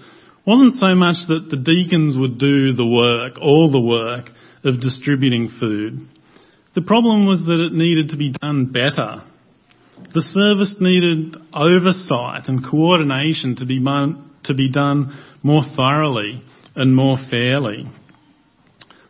wasn't 0.46 0.74
so 0.74 0.94
much 0.94 1.16
that 1.28 1.48
the 1.50 1.56
deacons 1.56 2.16
would 2.16 2.38
do 2.38 2.72
the 2.72 2.86
work, 2.86 3.38
all 3.40 3.70
the 3.70 3.80
work 3.80 4.26
of 4.62 4.80
distributing 4.80 5.48
food. 5.48 6.06
The 6.74 6.82
problem 6.82 7.26
was 7.26 7.44
that 7.44 7.64
it 7.64 7.72
needed 7.72 8.10
to 8.10 8.16
be 8.16 8.32
done 8.32 8.72
better. 8.72 9.22
The 10.12 10.22
service 10.22 10.76
needed 10.80 11.36
oversight 11.54 12.48
and 12.48 12.64
coordination 12.64 13.56
to 13.56 13.66
be, 13.66 13.82
to 14.44 14.54
be 14.54 14.70
done 14.70 15.16
more 15.42 15.62
thoroughly 15.76 16.42
and 16.74 16.94
more 16.94 17.16
fairly. 17.16 17.86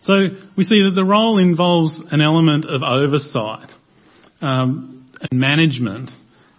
So 0.01 0.15
we 0.57 0.65
see 0.65 0.83
that 0.85 0.93
the 0.95 1.05
role 1.05 1.39
involves 1.39 2.01
an 2.11 2.21
element 2.21 2.67
of 2.67 2.83
oversight 2.83 3.73
um, 4.43 5.07
and 5.19 5.41
management, 5.41 6.11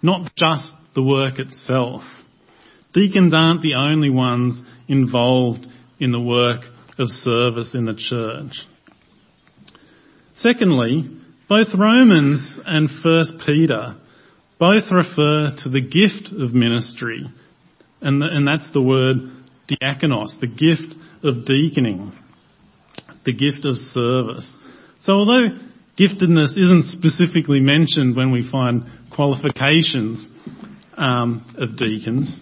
not 0.01 0.31
just 0.35 0.73
the 0.95 1.03
work 1.03 1.37
itself. 1.37 2.01
Deacons 2.95 3.33
aren't 3.33 3.61
the 3.61 3.75
only 3.75 4.09
ones 4.09 4.61
involved 4.87 5.67
in 5.99 6.11
the 6.11 6.19
work 6.19 6.61
of 6.97 7.09
service 7.09 7.75
in 7.75 7.83
the 7.83 7.93
church. 7.93 8.65
Secondly, 10.33 11.03
both 11.49 11.67
Romans 11.77 12.57
and 12.65 12.89
1 13.03 13.25
Peter 13.45 13.97
both 14.57 14.91
refer 14.91 15.47
to 15.63 15.69
the 15.69 15.81
gift 15.81 16.31
of 16.31 16.53
ministry, 16.53 17.25
and, 17.99 18.21
the, 18.21 18.27
and 18.27 18.47
that's 18.47 18.71
the 18.71 18.81
word 18.81 19.17
diakonos, 19.67 20.39
the 20.39 20.47
gift 20.47 20.95
of 21.21 21.45
deaconing 21.45 22.13
the 23.25 23.33
gift 23.33 23.65
of 23.65 23.75
service. 23.75 24.55
So 25.01 25.13
although 25.13 25.57
giftedness 25.99 26.57
isn't 26.57 26.85
specifically 26.85 27.59
mentioned 27.59 28.15
when 28.15 28.31
we 28.31 28.49
find 28.49 28.85
qualifications 29.13 30.29
um, 30.97 31.43
of 31.57 31.75
deacons, 31.75 32.41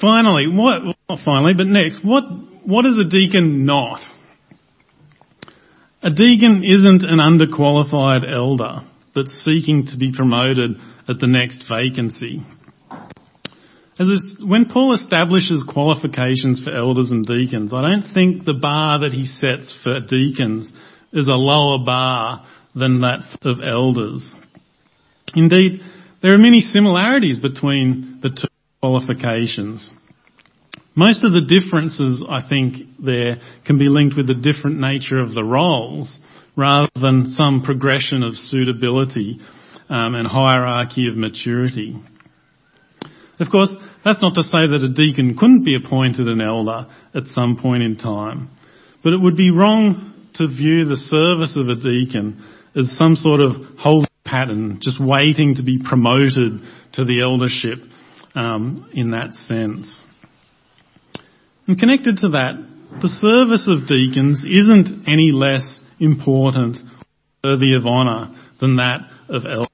finally, 0.00 0.46
what, 0.48 0.96
not 1.08 1.18
finally, 1.24 1.54
but 1.54 1.66
next, 1.66 2.00
what, 2.04 2.24
what 2.64 2.86
is 2.86 2.98
a 2.98 3.08
deacon 3.08 3.64
not? 3.64 4.00
A 6.02 6.10
deacon 6.10 6.62
isn't 6.64 7.02
an 7.02 7.18
underqualified 7.18 8.30
elder 8.30 8.80
that's 9.14 9.44
seeking 9.44 9.86
to 9.86 9.98
be 9.98 10.12
promoted 10.12 10.72
at 11.08 11.18
the 11.18 11.26
next 11.26 11.64
vacancy. 11.68 12.42
As 13.98 14.36
when 14.42 14.64
Paul 14.64 14.94
establishes 14.94 15.62
qualifications 15.62 16.62
for 16.64 16.74
elders 16.74 17.10
and 17.10 17.22
deacons, 17.22 17.74
I 17.74 17.82
don't 17.82 18.14
think 18.14 18.46
the 18.46 18.54
bar 18.54 19.00
that 19.00 19.12
he 19.12 19.26
sets 19.26 19.76
for 19.82 20.00
deacons 20.00 20.72
is 21.12 21.28
a 21.28 21.34
lower 21.34 21.84
bar 21.84 22.46
than 22.74 23.00
that 23.00 23.38
of 23.42 23.60
elders. 23.60 24.34
Indeed, 25.34 25.80
there 26.22 26.34
are 26.34 26.38
many 26.38 26.60
similarities 26.60 27.38
between 27.38 28.20
the 28.22 28.30
two 28.30 28.49
qualifications. 28.80 29.90
Most 30.94 31.22
of 31.22 31.32
the 31.32 31.42
differences, 31.42 32.24
I 32.28 32.46
think, 32.46 32.76
there 32.98 33.36
can 33.64 33.78
be 33.78 33.88
linked 33.88 34.16
with 34.16 34.26
the 34.26 34.34
different 34.34 34.80
nature 34.80 35.18
of 35.18 35.34
the 35.34 35.44
roles 35.44 36.18
rather 36.56 36.88
than 37.00 37.26
some 37.26 37.62
progression 37.62 38.22
of 38.22 38.36
suitability 38.36 39.38
um, 39.88 40.14
and 40.14 40.26
hierarchy 40.26 41.08
of 41.08 41.16
maturity. 41.16 41.96
Of 43.38 43.50
course, 43.50 43.72
that's 44.04 44.20
not 44.20 44.34
to 44.34 44.42
say 44.42 44.66
that 44.66 44.82
a 44.82 44.92
deacon 44.92 45.36
couldn't 45.36 45.64
be 45.64 45.76
appointed 45.76 46.26
an 46.26 46.40
elder 46.40 46.88
at 47.14 47.26
some 47.26 47.56
point 47.56 47.82
in 47.82 47.96
time, 47.96 48.50
but 49.02 49.12
it 49.12 49.20
would 49.20 49.36
be 49.36 49.50
wrong 49.50 50.28
to 50.34 50.48
view 50.48 50.84
the 50.84 50.96
service 50.96 51.56
of 51.56 51.68
a 51.68 51.76
deacon 51.76 52.44
as 52.74 52.96
some 52.96 53.16
sort 53.16 53.40
of 53.40 53.52
holy 53.78 54.06
pattern, 54.24 54.78
just 54.80 55.00
waiting 55.00 55.54
to 55.56 55.62
be 55.62 55.78
promoted 55.82 56.60
to 56.92 57.04
the 57.04 57.22
eldership 57.22 57.78
um, 58.34 58.90
in 58.92 59.12
that 59.12 59.32
sense. 59.32 60.04
And 61.66 61.78
connected 61.78 62.18
to 62.18 62.28
that, 62.30 62.66
the 63.00 63.08
service 63.08 63.68
of 63.68 63.86
deacons 63.86 64.44
isn't 64.44 65.08
any 65.08 65.30
less 65.32 65.80
important, 65.98 66.78
or 67.44 67.50
worthy 67.52 67.74
of 67.74 67.86
honour 67.86 68.34
than 68.60 68.76
that 68.76 69.00
of 69.28 69.44
elders. 69.44 69.68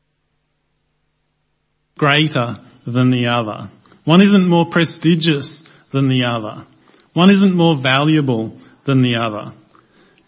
Greater 1.99 2.57
than 2.87 3.11
the 3.11 3.29
other. 3.29 3.71
One 4.05 4.21
isn't 4.21 4.49
more 4.49 4.67
prestigious 4.71 5.63
than 5.93 6.09
the 6.09 6.25
other. 6.25 6.67
One 7.15 7.31
isn't 7.31 7.57
more 7.57 7.81
valuable 7.83 8.61
than 8.85 9.03
the 9.03 9.17
other. 9.17 9.57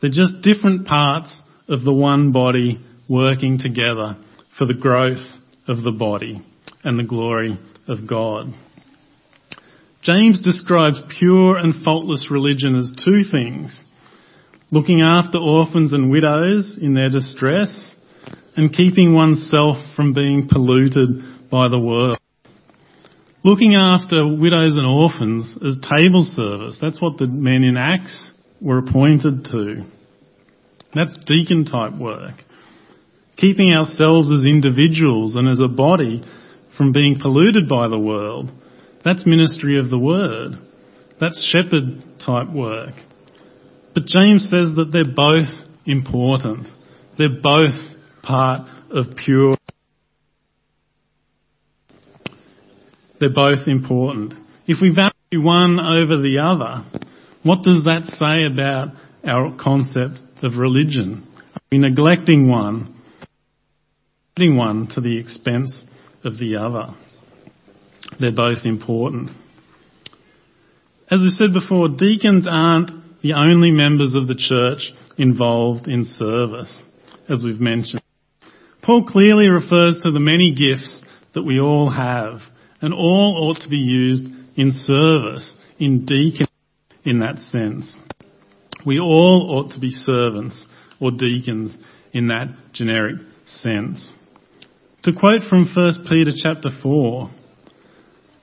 They're 0.01 0.11
just 0.11 0.43
different 0.43 0.87
parts 0.87 1.43
of 1.69 1.83
the 1.85 1.93
one 1.93 2.33
body 2.33 2.81
working 3.09 3.59
together 3.59 4.17
for 4.57 4.67
the 4.67 4.75
growth 4.75 5.25
of 5.69 5.83
the 5.83 5.93
body 5.93 6.43
and 6.85 6.99
the 6.99 7.05
glory 7.05 7.59
of 7.87 8.07
God. 8.07 8.53
James 10.03 10.41
describes 10.41 11.03
pure 11.19 11.57
and 11.57 11.85
faultless 11.85 12.31
religion 12.31 12.77
as 12.77 12.93
two 13.05 13.23
things. 13.31 13.85
Looking 14.71 15.01
after 15.01 15.39
orphans 15.39 15.93
and 15.93 16.11
widows 16.11 16.79
in 16.81 16.95
their 16.95 17.11
distress 17.11 17.97
and 18.57 18.73
keeping 18.73 19.15
oneself 19.15 19.77
from 19.97 20.13
being 20.13 20.49
polluted 20.51 21.51
by 21.51 21.69
the 21.69 21.79
world. 21.79 22.19
Looking 23.45 23.75
after 23.75 24.27
widows 24.27 24.77
and 24.77 24.87
orphans 24.87 25.59
as 25.65 25.79
table 25.79 26.23
service. 26.23 26.79
That's 26.81 27.01
what 27.01 27.19
the 27.19 27.27
men 27.27 27.65
in 27.65 27.77
Acts 27.77 28.33
were 28.61 28.79
appointed 28.79 29.45
to. 29.53 29.85
That's 30.95 31.17
deacon 31.25 31.65
type 31.65 31.95
work. 31.95 32.35
Keeping 33.37 33.73
ourselves 33.73 34.31
as 34.31 34.45
individuals 34.45 35.37
and 35.37 35.49
as 35.49 35.61
a 35.61 35.69
body 35.69 36.23
from 36.79 36.93
being 36.93 37.19
polluted 37.21 37.69
by 37.69 37.89
the 37.89 37.99
world. 37.99 38.51
That's 39.05 39.27
ministry 39.27 39.79
of 39.79 39.91
the 39.91 39.99
word. 39.99 40.53
That's 41.21 41.45
shepherd 41.45 42.05
type 42.25 42.51
work. 42.55 42.95
But 43.95 44.07
James 44.07 44.45
says 44.45 44.77
that 44.77 44.91
they're 44.93 45.05
both 45.05 45.49
important. 45.85 46.69
They're 47.19 47.41
both 47.43 47.75
part 48.23 48.69
of 48.91 49.17
pure. 49.17 49.57
They're 53.19 53.35
both 53.35 53.67
important. 53.67 54.35
If 54.69 54.81
we 54.81 54.95
value 54.95 55.45
one 55.45 55.81
over 55.81 56.17
the 56.23 56.39
other, 56.39 56.85
what 57.43 57.65
does 57.65 57.85
that 57.85 58.05
say 58.05 58.47
about 58.47 58.91
our 59.27 59.57
concept 59.57 60.21
of 60.45 60.59
religion? 60.59 61.27
Are 61.55 61.61
we 61.73 61.79
neglecting 61.79 62.49
one, 62.49 62.95
putting 64.37 64.57
one 64.57 64.87
to 64.95 65.01
the 65.01 65.19
expense 65.19 65.83
of 66.29 66.39
the 66.39 66.57
other? 66.57 66.95
They're 68.21 68.33
both 68.33 68.65
important. 68.65 69.31
As 71.11 71.21
we 71.21 71.31
said 71.31 71.53
before, 71.53 71.89
deacons 71.89 72.47
aren't 72.49 72.91
the 73.23 73.33
only 73.33 73.73
members 73.73 74.15
of 74.15 74.29
the 74.29 74.37
church 74.37 74.93
involved 75.17 75.89
in 75.89 76.05
service, 76.05 76.83
as 77.29 77.43
we've 77.43 77.61
mentioned. 77.61 78.03
Paul 78.83 79.05
clearly 79.05 79.49
refers 79.49 80.01
to 80.03 80.13
the 80.13 80.21
many 80.21 80.55
gifts 80.55 81.03
that 81.35 81.43
we 81.43 81.59
all 81.59 81.91
have, 81.91 82.41
and 82.81 82.95
all 82.95 83.49
ought 83.49 83.63
to 83.63 83.69
be 83.69 83.79
used 83.79 84.27
in 84.57 84.71
service, 84.71 85.57
in 85.79 86.05
deacon, 86.05 86.47
in 87.05 87.21
that 87.21 87.39
sense. 87.39 87.97
We 88.87 89.01
all 89.01 89.51
ought 89.51 89.73
to 89.73 89.81
be 89.81 89.91
servants 89.91 90.65
or 91.01 91.11
deacons 91.11 91.77
in 92.13 92.29
that 92.29 92.49
generic 92.73 93.17
sense. 93.45 94.13
To 95.09 95.15
quote 95.19 95.41
from 95.49 95.65
1 95.65 95.93
Peter 96.11 96.33
chapter 96.37 96.69
4, 96.83 97.31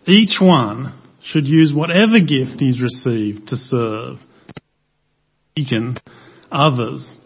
each 0.07 0.38
one 0.41 1.00
should 1.24 1.48
use 1.48 1.72
whatever 1.72 2.19
gift 2.19 2.60
he's 2.60 2.81
received 2.81 3.50
to 3.50 3.55
serve, 3.55 4.17
deacon, 5.55 6.00
others, 6.51 7.17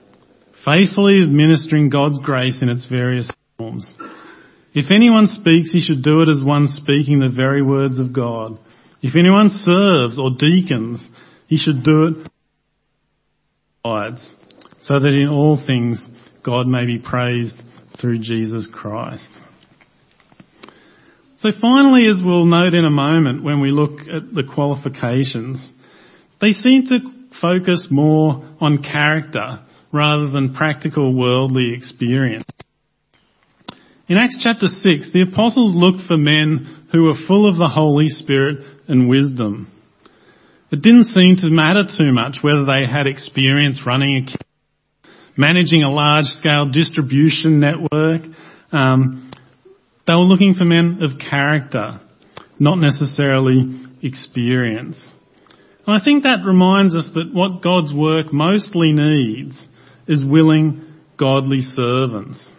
faithfully 0.66 1.24
administering 1.24 1.90
God's 1.90 2.20
grace 2.20 2.62
in 2.62 2.68
its 2.68 2.86
various 2.86 3.32
forms. 3.58 3.96
If 4.74 4.92
anyone 4.92 5.28
speaks, 5.28 5.72
he 5.72 5.80
should 5.80 6.04
do 6.04 6.22
it 6.22 6.28
as 6.28 6.44
one 6.44 6.68
speaking 6.68 7.22
the 7.22 7.30
very 7.30 7.62
words 7.62 7.98
of 7.98 8.12
God. 8.12 8.60
If 9.02 9.16
anyone 9.16 9.48
serves 9.48 10.20
or 10.20 10.32
deacons, 10.38 11.10
he 11.48 11.56
should 11.56 11.82
do 11.84 12.08
it 12.08 12.28
so 14.82 15.00
that 15.00 15.14
in 15.14 15.30
all 15.30 15.56
things 15.56 16.06
God 16.44 16.68
may 16.68 16.86
be 16.86 17.00
praised 17.00 17.56
through 18.00 18.20
Jesus 18.20 18.68
Christ. 18.72 19.38
So 21.40 21.50
finally, 21.62 22.08
as 22.10 22.22
we'll 22.24 22.46
note 22.46 22.74
in 22.74 22.86
a 22.86 22.90
moment 22.90 23.44
when 23.44 23.62
we 23.62 23.72
look 23.72 24.02
at 24.02 24.34
the 24.34 24.44
qualifications, 24.44 25.72
they 26.42 26.52
seem 26.52 26.86
to 26.88 27.00
focus 27.42 27.88
more 27.90 28.44
on 28.60 28.84
character 28.84 29.60
rather 29.94 30.30
than 30.30 30.54
practical 30.54 31.16
worldly 31.16 31.74
experience. 31.74 32.46
In 34.10 34.18
Acts 34.18 34.38
chapter 34.42 34.68
6, 34.68 35.14
the 35.14 35.22
apostles 35.22 35.76
looked 35.76 36.08
for 36.08 36.18
men 36.18 36.88
who 36.92 37.04
were 37.04 37.28
full 37.28 37.48
of 37.48 37.58
the 37.58 37.68
Holy 37.68 38.10
Spirit 38.10 38.58
and 38.88 39.08
wisdom. 39.08 39.72
It 40.72 40.82
didn't 40.82 41.06
seem 41.06 41.38
to 41.38 41.50
matter 41.50 41.84
too 41.86 42.12
much 42.12 42.40
whether 42.42 42.66
they 42.66 42.86
had 42.86 43.08
experience 43.08 43.86
running 43.86 44.28
a 44.28 44.49
managing 45.40 45.84
a 45.84 45.90
large 45.90 46.26
scale 46.26 46.70
distribution 46.70 47.62
network. 47.62 48.24
Um, 48.74 49.32
they 50.06 50.14
were 50.14 50.20
looking 50.20 50.54
for 50.54 50.66
men 50.66 51.00
of 51.02 51.18
character, 51.18 52.02
not 52.60 52.78
necessarily 52.78 53.80
experience. 54.04 55.10
And 55.88 55.96
I 55.96 56.04
think 56.04 56.24
that 56.24 56.44
reminds 56.46 56.94
us 56.94 57.10
that 57.14 57.30
what 57.34 57.64
God's 57.64 57.94
work 57.94 58.34
mostly 58.34 58.92
needs 58.92 59.66
is 60.10 60.26
willing, 60.26 60.86
godly 61.18 61.62
servants. 61.62 62.52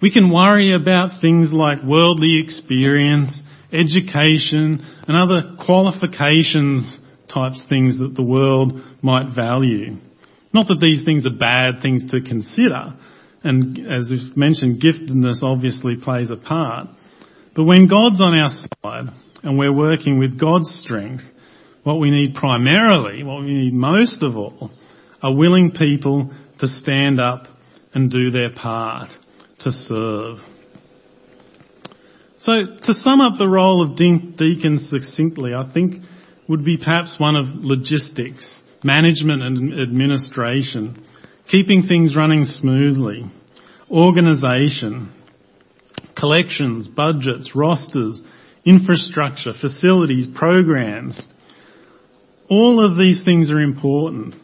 We 0.00 0.10
can 0.10 0.32
worry 0.32 0.74
about 0.74 1.20
things 1.20 1.52
like 1.52 1.82
worldly 1.82 2.40
experience, 2.42 3.42
education, 3.70 4.82
and 5.06 5.16
other 5.16 5.56
qualifications 5.62 6.98
types 7.28 7.64
things 7.68 7.98
that 7.98 8.14
the 8.14 8.22
world 8.22 8.80
might 9.02 9.34
value. 9.34 9.96
Not 10.54 10.68
that 10.68 10.78
these 10.80 11.04
things 11.04 11.26
are 11.26 11.36
bad 11.36 11.82
things 11.82 12.12
to 12.12 12.20
consider, 12.22 12.94
and 13.42 13.78
as 13.90 14.10
we've 14.10 14.36
mentioned, 14.36 14.80
giftedness 14.80 15.42
obviously 15.42 15.96
plays 16.00 16.30
a 16.30 16.36
part. 16.36 16.86
But 17.54 17.64
when 17.64 17.88
God's 17.88 18.22
on 18.22 18.38
our 18.38 18.50
side 18.50 19.14
and 19.42 19.58
we're 19.58 19.74
working 19.74 20.18
with 20.18 20.40
God's 20.40 20.70
strength, 20.70 21.24
what 21.82 22.00
we 22.00 22.10
need 22.10 22.34
primarily, 22.34 23.22
what 23.22 23.42
we 23.42 23.52
need 23.52 23.74
most 23.74 24.22
of 24.22 24.36
all, 24.36 24.70
are 25.22 25.34
willing 25.34 25.72
people 25.72 26.32
to 26.60 26.68
stand 26.68 27.20
up 27.20 27.46
and 27.92 28.10
do 28.10 28.30
their 28.30 28.50
part, 28.50 29.10
to 29.60 29.70
serve. 29.70 30.36
So, 32.38 32.52
to 32.82 32.94
sum 32.94 33.20
up 33.20 33.38
the 33.38 33.48
role 33.48 33.82
of 33.82 33.96
deacons 33.96 34.88
succinctly, 34.88 35.52
I 35.54 35.70
think 35.72 36.02
would 36.48 36.64
be 36.64 36.76
perhaps 36.76 37.16
one 37.18 37.36
of 37.36 37.46
logistics, 37.48 38.60
management 38.84 39.42
and 39.42 39.80
administration, 39.80 41.04
keeping 41.48 41.82
things 41.82 42.14
running 42.14 42.44
smoothly, 42.44 43.24
organisation, 43.90 45.12
collections, 46.16 46.86
budgets, 46.86 47.56
rosters, 47.56 48.22
infrastructure, 48.64 49.52
facilities, 49.52 50.26
programs, 50.26 51.26
all 52.48 52.84
of 52.84 52.98
these 52.98 53.24
things 53.24 53.50
are 53.50 53.60
important, 53.60 54.34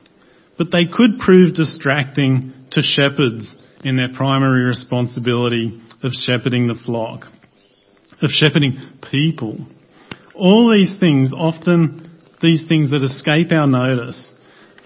but 0.57 0.72
they 0.72 0.87
could 0.87 1.18
prove 1.18 1.55
distracting 1.55 2.53
to 2.70 2.83
shepherds 2.83 3.57
in 3.85 3.96
their 3.96 4.12
primary 4.12 4.64
responsibility 4.64 5.81
of 6.03 6.12
shepherding 6.12 6.66
the 6.66 6.74
flock, 6.74 7.26
of 8.22 8.31
shepherding 8.31 8.79
people. 9.11 9.66
All 10.35 10.70
these 10.72 10.98
things, 10.98 11.33
often 11.35 12.10
these 12.40 12.66
things 12.66 12.90
that 12.90 13.03
escape 13.03 13.53
our 13.53 13.66
notice, 13.66 14.33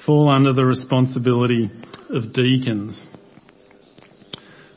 fall 0.04 0.28
under 0.28 0.52
the 0.52 0.64
responsibility 0.64 1.70
of 2.10 2.32
deacons. 2.32 3.06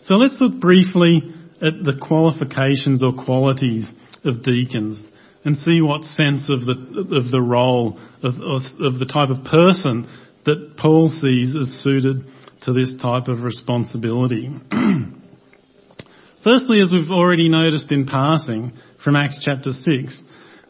So 0.03 0.15
let's 0.15 0.39
look 0.39 0.59
briefly 0.59 1.21
at 1.61 1.83
the 1.83 1.97
qualifications 1.99 3.03
or 3.03 3.13
qualities 3.13 3.91
of 4.23 4.43
deacons 4.43 5.01
and 5.43 5.57
see 5.57 5.81
what 5.81 6.03
sense 6.03 6.49
of 6.49 6.65
the, 6.65 7.15
of 7.15 7.31
the 7.31 7.41
role 7.41 7.99
of, 8.23 8.35
of, 8.35 8.99
the 8.99 9.05
type 9.05 9.29
of 9.29 9.43
person 9.43 10.07
that 10.45 10.77
Paul 10.77 11.09
sees 11.09 11.55
as 11.55 11.83
suited 11.83 12.25
to 12.61 12.73
this 12.73 12.95
type 13.01 13.27
of 13.27 13.43
responsibility. 13.43 14.49
Firstly, 16.43 16.79
as 16.81 16.93
we've 16.93 17.11
already 17.11 17.49
noticed 17.49 17.91
in 17.91 18.05
passing 18.05 18.73
from 19.03 19.15
Acts 19.15 19.39
chapter 19.43 19.71
6, 19.71 20.21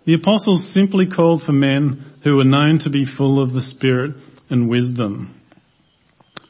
the 0.08 0.14
apostles 0.14 0.74
simply 0.74 1.06
called 1.06 1.44
for 1.44 1.52
men 1.52 2.14
who 2.24 2.38
were 2.38 2.46
known 2.46 2.80
to 2.80 2.90
be 2.90 3.06
full 3.06 3.44
of 3.44 3.52
the 3.52 3.62
Spirit 3.62 4.16
and 4.50 4.70
wisdom. 4.70 5.40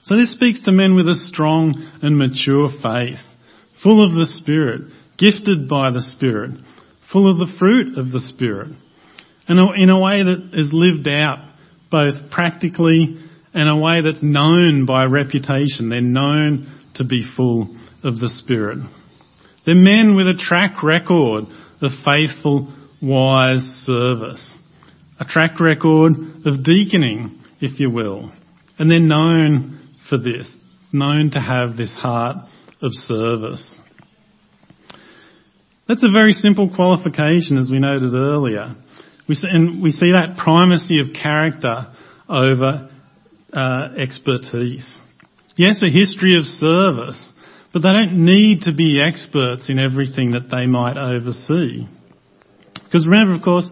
So 0.03 0.15
this 0.15 0.31
speaks 0.31 0.61
to 0.65 0.71
men 0.71 0.93
with 0.93 1.07
a 1.07 1.15
strong 1.15 1.73
and 2.03 2.19
mature 2.19 2.69
faith, 2.69 3.17
full 3.81 4.05
of 4.05 4.13
the 4.13 4.27
Spirit, 4.27 4.81
gifted 5.17 5.67
by 5.67 5.89
the 5.89 6.03
Spirit, 6.03 6.51
full 7.11 7.29
of 7.29 7.39
the 7.39 7.51
fruit 7.57 7.97
of 7.97 8.11
the 8.11 8.19
Spirit, 8.19 8.69
and 9.47 9.59
in 9.75 9.89
a 9.89 9.99
way 9.99 10.21
that 10.21 10.51
is 10.53 10.69
lived 10.71 11.07
out 11.07 11.39
both 11.89 12.29
practically 12.29 13.17
and 13.55 13.67
a 13.67 13.75
way 13.75 14.01
that's 14.03 14.21
known 14.21 14.85
by 14.85 15.05
reputation. 15.05 15.89
They're 15.89 16.01
known 16.01 16.67
to 16.95 17.05
be 17.05 17.27
full 17.35 17.75
of 18.03 18.19
the 18.19 18.29
Spirit. 18.29 18.77
They're 19.65 19.73
men 19.73 20.15
with 20.15 20.27
a 20.27 20.37
track 20.37 20.83
record 20.83 21.45
of 21.81 21.91
faithful, 22.05 22.71
wise 23.01 23.61
service. 23.85 24.55
A 25.19 25.25
track 25.25 25.59
record 25.59 26.13
of 26.45 26.63
deaconing, 26.63 27.39
if 27.59 27.79
you 27.79 27.89
will. 27.89 28.31
And 28.77 28.89
they're 28.89 28.99
known 28.99 29.79
for 30.09 30.17
this, 30.17 30.55
known 30.91 31.31
to 31.31 31.39
have 31.39 31.75
this 31.75 31.93
heart 31.93 32.37
of 32.81 32.91
service. 32.93 33.77
That's 35.87 36.03
a 36.03 36.11
very 36.11 36.33
simple 36.33 36.69
qualification, 36.73 37.57
as 37.57 37.71
we 37.71 37.79
noted 37.79 38.13
earlier. 38.13 38.75
We 39.27 39.35
see, 39.35 39.47
and 39.49 39.81
we 39.81 39.91
see 39.91 40.11
that 40.11 40.37
primacy 40.37 40.99
of 40.99 41.13
character 41.13 41.93
over 42.29 42.89
uh, 43.53 43.89
expertise. 43.97 44.99
Yes, 45.55 45.81
a 45.83 45.89
history 45.89 46.37
of 46.37 46.45
service, 46.45 47.31
but 47.73 47.81
they 47.81 47.89
don't 47.89 48.23
need 48.25 48.61
to 48.63 48.73
be 48.73 49.01
experts 49.01 49.69
in 49.69 49.79
everything 49.79 50.31
that 50.31 50.49
they 50.51 50.67
might 50.67 50.97
oversee. 50.97 51.87
Because 52.87 53.07
remember, 53.07 53.35
of 53.35 53.41
course, 53.41 53.69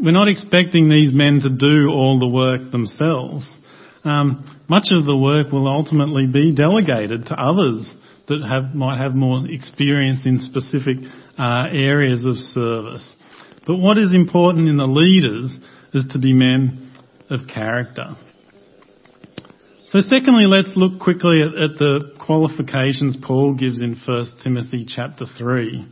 we're 0.00 0.12
not 0.12 0.28
expecting 0.28 0.88
these 0.88 1.12
men 1.12 1.40
to 1.40 1.50
do 1.50 1.88
all 1.90 2.18
the 2.18 2.28
work 2.28 2.70
themselves. 2.70 3.58
Um, 4.04 4.44
much 4.68 4.88
of 4.90 5.06
the 5.06 5.16
work 5.16 5.52
will 5.52 5.68
ultimately 5.68 6.26
be 6.26 6.54
delegated 6.54 7.26
to 7.26 7.34
others 7.34 7.94
that 8.28 8.46
have, 8.46 8.74
might 8.74 9.00
have 9.00 9.14
more 9.14 9.40
experience 9.48 10.26
in 10.26 10.38
specific 10.38 10.98
uh, 11.38 11.66
areas 11.70 12.26
of 12.26 12.36
service. 12.36 13.16
But 13.66 13.76
what 13.76 13.98
is 13.98 14.14
important 14.14 14.68
in 14.68 14.76
the 14.76 14.86
leaders 14.86 15.58
is 15.92 16.06
to 16.12 16.18
be 16.18 16.32
men 16.32 16.90
of 17.30 17.40
character. 17.52 18.16
So 19.86 20.00
secondly, 20.00 20.44
let's 20.46 20.76
look 20.76 21.00
quickly 21.00 21.40
at, 21.42 21.54
at, 21.54 21.78
the 21.78 22.12
qualifications 22.18 23.16
Paul 23.16 23.54
gives 23.54 23.80
in 23.80 23.96
1 23.96 24.24
Timothy 24.44 24.84
chapter 24.86 25.24
3, 25.24 25.86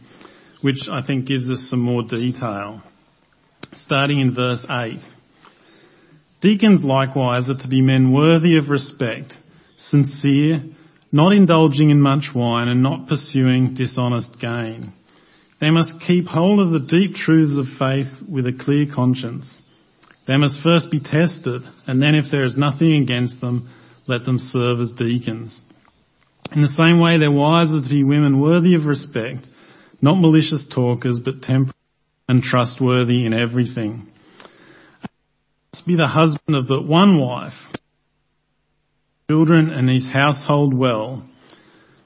which 0.66 0.88
I 0.90 1.00
think 1.06 1.26
gives 1.26 1.48
us 1.48 1.68
some 1.70 1.80
more 1.80 2.02
detail. 2.02 2.82
Starting 3.72 4.18
in 4.18 4.34
verse 4.34 4.66
8. 4.68 4.98
Deacons 6.40 6.82
likewise 6.82 7.48
are 7.48 7.56
to 7.56 7.68
be 7.68 7.80
men 7.80 8.12
worthy 8.12 8.58
of 8.58 8.68
respect, 8.68 9.34
sincere, 9.76 10.64
not 11.12 11.32
indulging 11.32 11.90
in 11.90 12.00
much 12.00 12.30
wine 12.34 12.66
and 12.66 12.82
not 12.82 13.06
pursuing 13.06 13.74
dishonest 13.74 14.40
gain. 14.40 14.92
They 15.60 15.70
must 15.70 16.00
keep 16.04 16.26
hold 16.26 16.58
of 16.58 16.70
the 16.70 16.84
deep 16.84 17.14
truths 17.14 17.56
of 17.56 17.78
faith 17.78 18.28
with 18.28 18.46
a 18.48 18.52
clear 18.52 18.86
conscience. 18.92 19.62
They 20.26 20.36
must 20.36 20.64
first 20.64 20.90
be 20.90 20.98
tested, 20.98 21.62
and 21.86 22.02
then 22.02 22.16
if 22.16 22.24
there 22.32 22.42
is 22.42 22.56
nothing 22.56 23.00
against 23.00 23.40
them, 23.40 23.70
let 24.08 24.24
them 24.24 24.40
serve 24.40 24.80
as 24.80 24.92
deacons. 24.98 25.60
In 26.50 26.62
the 26.62 26.68
same 26.68 26.98
way, 26.98 27.18
their 27.18 27.30
wives 27.30 27.72
are 27.72 27.82
to 27.82 27.88
be 27.88 28.02
women 28.02 28.40
worthy 28.40 28.74
of 28.74 28.84
respect, 28.84 29.46
not 30.00 30.20
malicious 30.20 30.66
talkers, 30.72 31.20
but 31.24 31.42
temperate 31.42 31.76
and 32.28 32.42
trustworthy 32.42 33.24
in 33.24 33.32
everything. 33.32 34.08
Must 35.72 35.86
be 35.86 35.96
the 35.96 36.06
husband 36.06 36.56
of 36.56 36.68
but 36.68 36.86
one 36.86 37.20
wife, 37.20 37.54
children 39.28 39.70
and 39.70 39.88
his 39.88 40.10
household 40.10 40.74
well. 40.74 41.28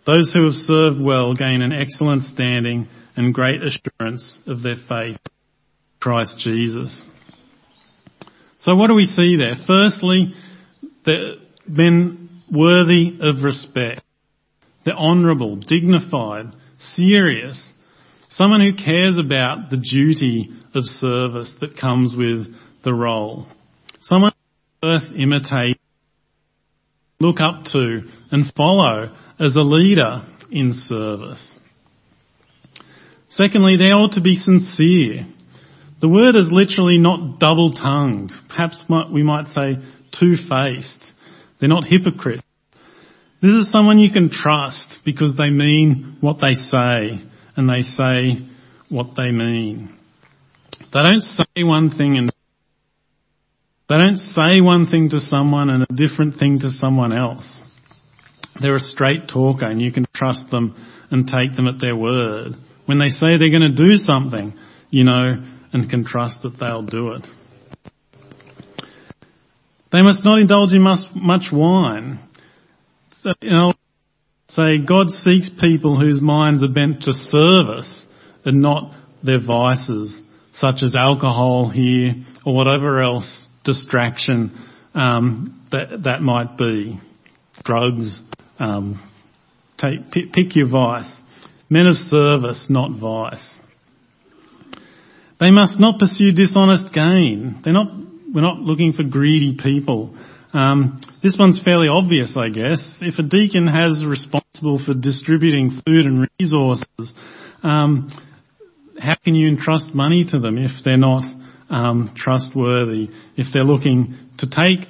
Those 0.06 0.32
who 0.32 0.44
have 0.44 0.54
served 0.54 1.00
well 1.00 1.34
gain 1.34 1.62
an 1.62 1.72
excellent 1.72 2.22
standing 2.22 2.88
and 3.16 3.34
great 3.34 3.60
assurance 3.62 4.38
of 4.46 4.62
their 4.62 4.76
faith, 4.88 5.18
Christ 6.00 6.38
Jesus. 6.38 7.04
So 8.60 8.74
what 8.76 8.88
do 8.88 8.94
we 8.94 9.04
see 9.04 9.36
there? 9.36 9.54
Firstly, 9.66 10.34
the 11.04 11.36
men 11.66 12.28
worthy 12.50 13.18
of 13.20 13.42
respect. 13.42 14.02
They're 14.84 14.96
honourable, 14.96 15.56
dignified, 15.56 16.46
serious. 16.78 17.72
Someone 18.30 18.60
who 18.60 18.72
cares 18.72 19.18
about 19.18 19.70
the 19.70 19.76
duty 19.76 20.50
of 20.72 20.84
service 20.84 21.52
that 21.60 21.76
comes 21.76 22.14
with 22.16 22.46
the 22.84 22.94
role. 22.94 23.46
Someone 23.98 24.32
worth 24.80 25.12
imitate, 25.16 25.78
look 27.18 27.40
up 27.40 27.64
to 27.72 28.02
and 28.30 28.52
follow 28.56 29.14
as 29.40 29.56
a 29.56 29.62
leader 29.62 30.22
in 30.50 30.72
service. 30.72 31.58
Secondly, 33.28 33.76
they 33.76 33.90
ought 33.90 34.12
to 34.12 34.20
be 34.20 34.36
sincere. 34.36 35.26
The 36.00 36.08
word 36.08 36.36
is 36.36 36.50
literally 36.52 36.98
not 36.98 37.40
double-tongued. 37.40 38.32
Perhaps 38.48 38.84
we 39.12 39.24
might 39.24 39.48
say 39.48 39.76
two-faced. 40.18 41.12
They're 41.58 41.68
not 41.68 41.84
hypocrites. 41.84 42.42
This 43.42 43.52
is 43.52 43.72
someone 43.72 43.98
you 43.98 44.12
can 44.12 44.30
trust 44.30 45.00
because 45.04 45.36
they 45.36 45.50
mean 45.50 46.16
what 46.20 46.38
they 46.40 46.54
say 46.54 47.26
and 47.56 47.68
they 47.68 47.82
say 47.82 48.46
what 48.88 49.08
they 49.16 49.30
mean. 49.30 49.96
They 50.92 51.02
don't 51.02 51.20
say 51.20 51.62
one 51.62 51.90
thing 51.90 52.18
and 52.18 52.32
they 53.88 53.96
don't 53.96 54.16
say 54.16 54.60
one 54.60 54.86
thing 54.86 55.08
to 55.10 55.20
someone 55.20 55.70
and 55.70 55.82
a 55.82 55.94
different 55.94 56.36
thing 56.36 56.60
to 56.60 56.70
someone 56.70 57.12
else. 57.12 57.62
They're 58.60 58.76
a 58.76 58.80
straight 58.80 59.28
talker 59.28 59.64
and 59.64 59.80
you 59.80 59.92
can 59.92 60.06
trust 60.14 60.50
them 60.50 60.72
and 61.10 61.26
take 61.26 61.56
them 61.56 61.66
at 61.66 61.80
their 61.80 61.96
word. 61.96 62.52
When 62.86 62.98
they 62.98 63.08
say 63.08 63.36
they're 63.36 63.50
going 63.50 63.74
to 63.74 63.86
do 63.86 63.96
something, 63.96 64.54
you 64.90 65.04
know, 65.04 65.42
and 65.72 65.90
can 65.90 66.04
trust 66.04 66.42
that 66.42 66.58
they'll 66.58 66.82
do 66.82 67.10
it. 67.10 67.26
They 69.92 70.02
must 70.02 70.24
not 70.24 70.38
indulge 70.38 70.72
in 70.72 70.82
much, 70.82 71.06
much 71.14 71.50
wine. 71.52 72.20
So, 73.10 73.30
you 73.40 73.50
know, 73.50 73.74
say 74.50 74.78
God 74.86 75.10
seeks 75.10 75.50
people 75.60 75.98
whose 75.98 76.20
minds 76.20 76.62
are 76.62 76.68
bent 76.68 77.02
to 77.02 77.12
service 77.12 78.06
and 78.44 78.60
not 78.60 78.92
their 79.22 79.40
vices, 79.44 80.20
such 80.52 80.82
as 80.82 80.94
alcohol 80.96 81.68
here 81.68 82.12
or 82.44 82.54
whatever 82.54 83.00
else 83.00 83.46
distraction 83.64 84.52
um, 84.94 85.66
that 85.70 86.02
that 86.04 86.20
might 86.22 86.56
be. 86.56 86.98
Drugs. 87.64 88.20
Um, 88.58 89.06
take, 89.78 90.10
pick, 90.10 90.32
pick 90.32 90.56
your 90.56 90.68
vice. 90.68 91.20
Men 91.68 91.86
of 91.86 91.96
service, 91.96 92.66
not 92.68 92.98
vice. 92.98 93.58
They 95.38 95.50
must 95.50 95.78
not 95.78 95.98
pursue 95.98 96.32
dishonest 96.32 96.92
gain. 96.92 97.60
They're 97.64 97.72
not, 97.72 97.92
we're 98.34 98.42
not 98.42 98.58
looking 98.58 98.92
for 98.92 99.04
greedy 99.04 99.56
people. 99.62 100.14
Um, 100.52 101.00
this 101.22 101.36
one's 101.38 101.60
fairly 101.62 101.88
obvious, 101.88 102.36
I 102.36 102.50
guess. 102.50 102.98
If 103.00 103.18
a 103.18 103.22
deacon 103.22 103.66
has 103.66 104.04
responsible 104.52 104.84
for 104.84 104.98
distributing 104.98 105.70
food 105.86 106.06
and 106.06 106.28
resources, 106.40 107.14
um, 107.62 108.10
how 108.98 109.14
can 109.24 109.34
you 109.34 109.48
entrust 109.48 109.94
money 109.94 110.24
to 110.28 110.38
them 110.38 110.58
if 110.58 110.84
they're 110.84 110.96
not 110.96 111.24
um, 111.68 112.12
trustworthy? 112.16 113.08
If 113.36 113.52
they're 113.52 113.64
looking 113.64 114.16
to 114.38 114.46
take 114.48 114.88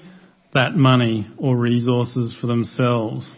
that 0.55 0.75
money 0.75 1.29
or 1.39 1.57
resources 1.57 2.37
for 2.41 2.47
themselves? 2.47 3.37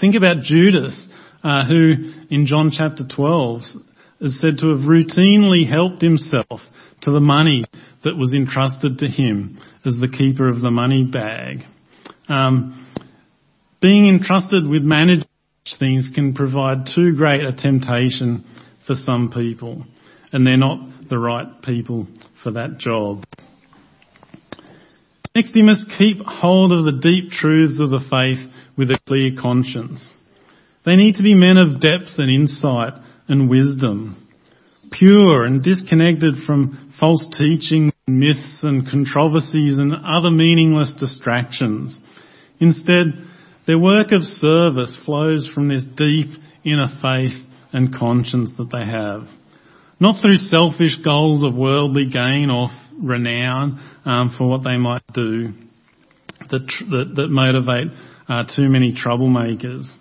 Think 0.00 0.14
about 0.16 0.42
Judas, 0.42 1.08
uh, 1.42 1.66
who 1.66 1.94
in 2.30 2.46
John 2.46 2.70
chapter 2.72 3.04
12 3.06 3.62
is 4.20 4.40
said 4.40 4.58
to 4.58 4.68
have 4.68 4.80
routinely 4.80 5.68
helped 5.68 6.02
himself 6.02 6.60
to 7.02 7.10
the 7.10 7.20
money 7.20 7.64
that 8.04 8.16
was 8.16 8.34
entrusted 8.34 8.98
to 8.98 9.06
him 9.06 9.58
as 9.84 9.98
the 9.98 10.08
keeper 10.08 10.48
of 10.48 10.60
the 10.60 10.70
money 10.70 11.04
bag. 11.04 11.64
Um, 12.28 12.91
being 13.82 14.06
entrusted 14.06 14.66
with 14.66 14.82
managing 14.82 15.26
things 15.78 16.10
can 16.14 16.34
provide 16.34 16.86
too 16.86 17.14
great 17.14 17.44
a 17.44 17.52
temptation 17.52 18.44
for 18.86 18.94
some 18.94 19.30
people, 19.30 19.84
and 20.32 20.46
they're 20.46 20.56
not 20.56 21.08
the 21.08 21.18
right 21.18 21.60
people 21.62 22.06
for 22.42 22.52
that 22.52 22.78
job. 22.78 23.24
Next, 25.34 25.52
he 25.54 25.62
must 25.62 25.90
keep 25.98 26.18
hold 26.24 26.72
of 26.72 26.84
the 26.84 27.00
deep 27.00 27.30
truths 27.30 27.80
of 27.80 27.90
the 27.90 28.04
faith 28.08 28.38
with 28.76 28.90
a 28.90 28.98
clear 29.06 29.30
conscience. 29.40 30.14
They 30.84 30.96
need 30.96 31.16
to 31.16 31.22
be 31.22 31.34
men 31.34 31.58
of 31.58 31.80
depth 31.80 32.18
and 32.18 32.30
insight 32.30 32.94
and 33.28 33.48
wisdom, 33.48 34.28
pure 34.90 35.44
and 35.44 35.62
disconnected 35.62 36.34
from 36.46 36.92
false 36.98 37.26
teaching, 37.36 37.92
myths 38.06 38.62
and 38.62 38.86
controversies 38.86 39.78
and 39.78 39.92
other 39.92 40.30
meaningless 40.30 40.92
distractions. 40.94 42.00
Instead, 42.60 43.14
their 43.66 43.78
work 43.78 44.12
of 44.12 44.24
service 44.24 44.98
flows 45.04 45.48
from 45.52 45.68
this 45.68 45.84
deep 45.84 46.30
inner 46.64 46.88
faith 47.00 47.38
and 47.72 47.94
conscience 47.94 48.56
that 48.58 48.70
they 48.70 48.84
have. 48.84 49.28
Not 50.00 50.20
through 50.20 50.36
selfish 50.36 50.96
goals 51.04 51.44
of 51.44 51.54
worldly 51.54 52.08
gain 52.10 52.50
or 52.50 52.68
renown 53.00 53.80
um, 54.04 54.34
for 54.36 54.48
what 54.48 54.64
they 54.64 54.76
might 54.76 55.02
do 55.14 55.50
that, 56.50 56.72
that, 56.90 57.12
that 57.16 57.28
motivate 57.28 57.88
uh, 58.28 58.44
too 58.44 58.68
many 58.68 58.92
troublemakers. 58.92 59.94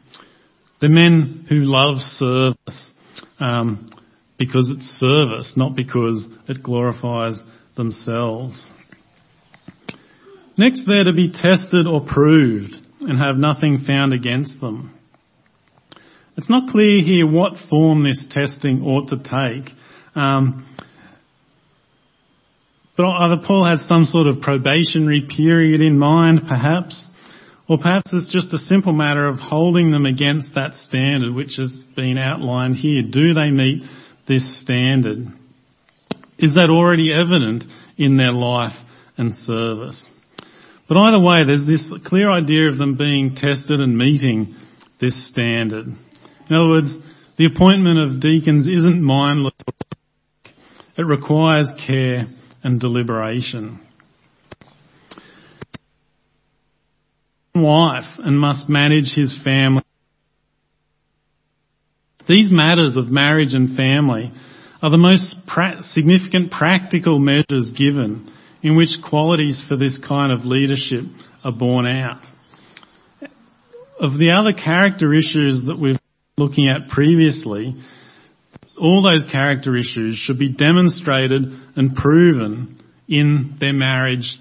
The 0.79 0.89
men 0.89 1.45
who 1.47 1.57
love 1.57 1.99
service 1.99 2.91
um, 3.39 3.87
because 4.39 4.71
it's 4.75 4.85
service, 4.85 5.53
not 5.55 5.75
because 5.75 6.27
it 6.47 6.63
glorifies 6.63 7.41
themselves. 7.77 8.69
Next, 10.57 10.85
they're 10.87 11.03
to 11.03 11.13
be 11.13 11.31
tested 11.31 11.85
or 11.85 12.03
proved 12.03 12.75
and 13.01 13.19
have 13.19 13.37
nothing 13.37 13.79
found 13.85 14.13
against 14.13 14.59
them. 14.61 14.97
It's 16.37 16.49
not 16.49 16.69
clear 16.69 17.03
here 17.03 17.27
what 17.27 17.53
form 17.69 18.03
this 18.03 18.25
testing 18.29 18.83
ought 18.83 19.09
to 19.09 19.17
take. 19.17 19.71
Um, 20.15 20.65
but 22.95 23.05
either 23.05 23.41
Paul 23.45 23.69
has 23.69 23.87
some 23.87 24.05
sort 24.05 24.27
of 24.27 24.41
probationary 24.41 25.27
period 25.35 25.81
in 25.81 25.97
mind, 25.97 26.41
perhaps, 26.47 27.07
or 27.67 27.77
perhaps 27.77 28.11
it's 28.13 28.31
just 28.31 28.53
a 28.53 28.57
simple 28.57 28.93
matter 28.93 29.25
of 29.27 29.37
holding 29.37 29.91
them 29.91 30.05
against 30.05 30.55
that 30.55 30.75
standard 30.75 31.33
which 31.33 31.55
has 31.57 31.79
been 31.95 32.17
outlined 32.17 32.75
here. 32.75 33.01
Do 33.01 33.33
they 33.33 33.49
meet 33.49 33.83
this 34.27 34.61
standard? 34.61 35.27
Is 36.37 36.55
that 36.55 36.69
already 36.69 37.13
evident 37.13 37.63
in 37.97 38.17
their 38.17 38.31
life 38.31 38.75
and 39.17 39.33
service? 39.33 40.05
But 40.91 41.07
either 41.07 41.21
way, 41.21 41.45
there's 41.45 41.65
this 41.65 41.89
clear 42.05 42.29
idea 42.29 42.67
of 42.67 42.77
them 42.77 42.97
being 42.97 43.33
tested 43.33 43.79
and 43.79 43.97
meeting 43.97 44.57
this 44.99 45.29
standard. 45.29 45.87
In 45.87 46.53
other 46.53 46.67
words, 46.67 46.97
the 47.37 47.45
appointment 47.45 47.97
of 47.97 48.19
deacons 48.19 48.67
isn't 48.67 49.01
mindless. 49.01 49.53
It 50.97 51.03
requires 51.03 51.71
care 51.87 52.25
and 52.61 52.77
deliberation. 52.77 53.79
wife 57.55 58.17
and 58.17 58.37
must 58.37 58.67
manage 58.67 59.13
his 59.15 59.39
family. 59.45 59.83
These 62.27 62.51
matters 62.51 62.97
of 62.97 63.07
marriage 63.07 63.53
and 63.53 63.77
family 63.77 64.33
are 64.81 64.89
the 64.89 64.97
most 64.97 65.37
pra- 65.47 65.83
significant 65.83 66.51
practical 66.51 67.17
measures 67.17 67.71
given 67.77 68.29
in 68.63 68.75
which 68.75 68.97
qualities 69.07 69.63
for 69.67 69.75
this 69.75 69.97
kind 69.97 70.31
of 70.31 70.45
leadership 70.45 71.05
are 71.43 71.51
borne 71.51 71.87
out. 71.87 72.25
of 73.99 74.17
the 74.17 74.31
other 74.31 74.53
character 74.53 75.13
issues 75.13 75.65
that 75.65 75.77
we've 75.79 75.99
been 76.35 76.47
looking 76.47 76.67
at 76.67 76.89
previously, 76.89 77.75
all 78.79 79.03
those 79.03 79.25
character 79.31 79.77
issues 79.77 80.17
should 80.17 80.39
be 80.39 80.51
demonstrated 80.51 81.43
and 81.75 81.95
proven 81.95 82.81
in 83.07 83.57
their 83.59 83.73
marriage. 83.73 84.37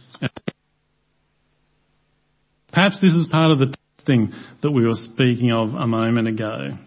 Perhaps 2.72 3.00
this 3.00 3.14
is 3.14 3.26
part 3.26 3.50
of 3.50 3.58
the 3.58 3.76
testing 3.98 4.32
that 4.62 4.70
we 4.70 4.86
were 4.86 4.94
speaking 4.94 5.52
of 5.52 5.74
a 5.74 5.86
moment 5.86 6.28
ago. 6.28 6.78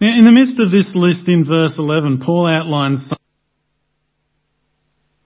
Now, 0.00 0.18
in 0.18 0.24
the 0.24 0.32
midst 0.32 0.58
of 0.58 0.72
this 0.72 0.92
list 0.96 1.28
in 1.28 1.44
verse 1.44 1.76
11, 1.78 2.22
Paul 2.24 2.48
outlines 2.48 3.06
some 3.08 3.18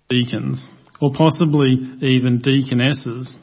deacons, 0.09 0.69
or 1.01 1.13
possibly 1.15 1.77
even 2.01 2.41
deaconesses. 2.41 3.39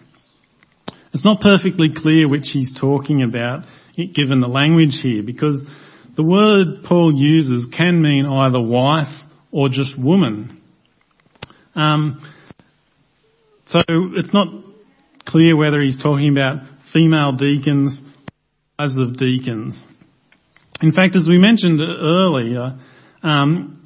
It's 1.13 1.25
not 1.25 1.41
perfectly 1.41 1.89
clear 1.95 2.27
which 2.27 2.49
he's 2.51 2.77
talking 2.79 3.21
about, 3.21 3.65
given 3.95 4.39
the 4.39 4.47
language 4.47 4.99
here, 5.01 5.21
because 5.23 5.63
the 6.15 6.23
word 6.23 6.83
Paul 6.85 7.13
uses 7.13 7.67
can 7.75 8.01
mean 8.01 8.25
either 8.25 8.61
wife 8.61 9.13
or 9.51 9.69
just 9.69 9.99
woman. 9.99 10.61
Um, 11.75 12.19
so 13.65 13.81
it's 13.87 14.33
not 14.33 14.47
clear 15.25 15.55
whether 15.55 15.81
he's 15.81 16.01
talking 16.01 16.35
about 16.35 16.63
female 16.91 17.31
deacons, 17.33 18.01
wives 18.77 18.97
of 18.97 19.17
deacons. 19.17 19.85
In 20.81 20.91
fact, 20.91 21.15
as 21.15 21.27
we 21.29 21.37
mentioned 21.37 21.79
earlier, 21.81 22.77
um, 23.21 23.82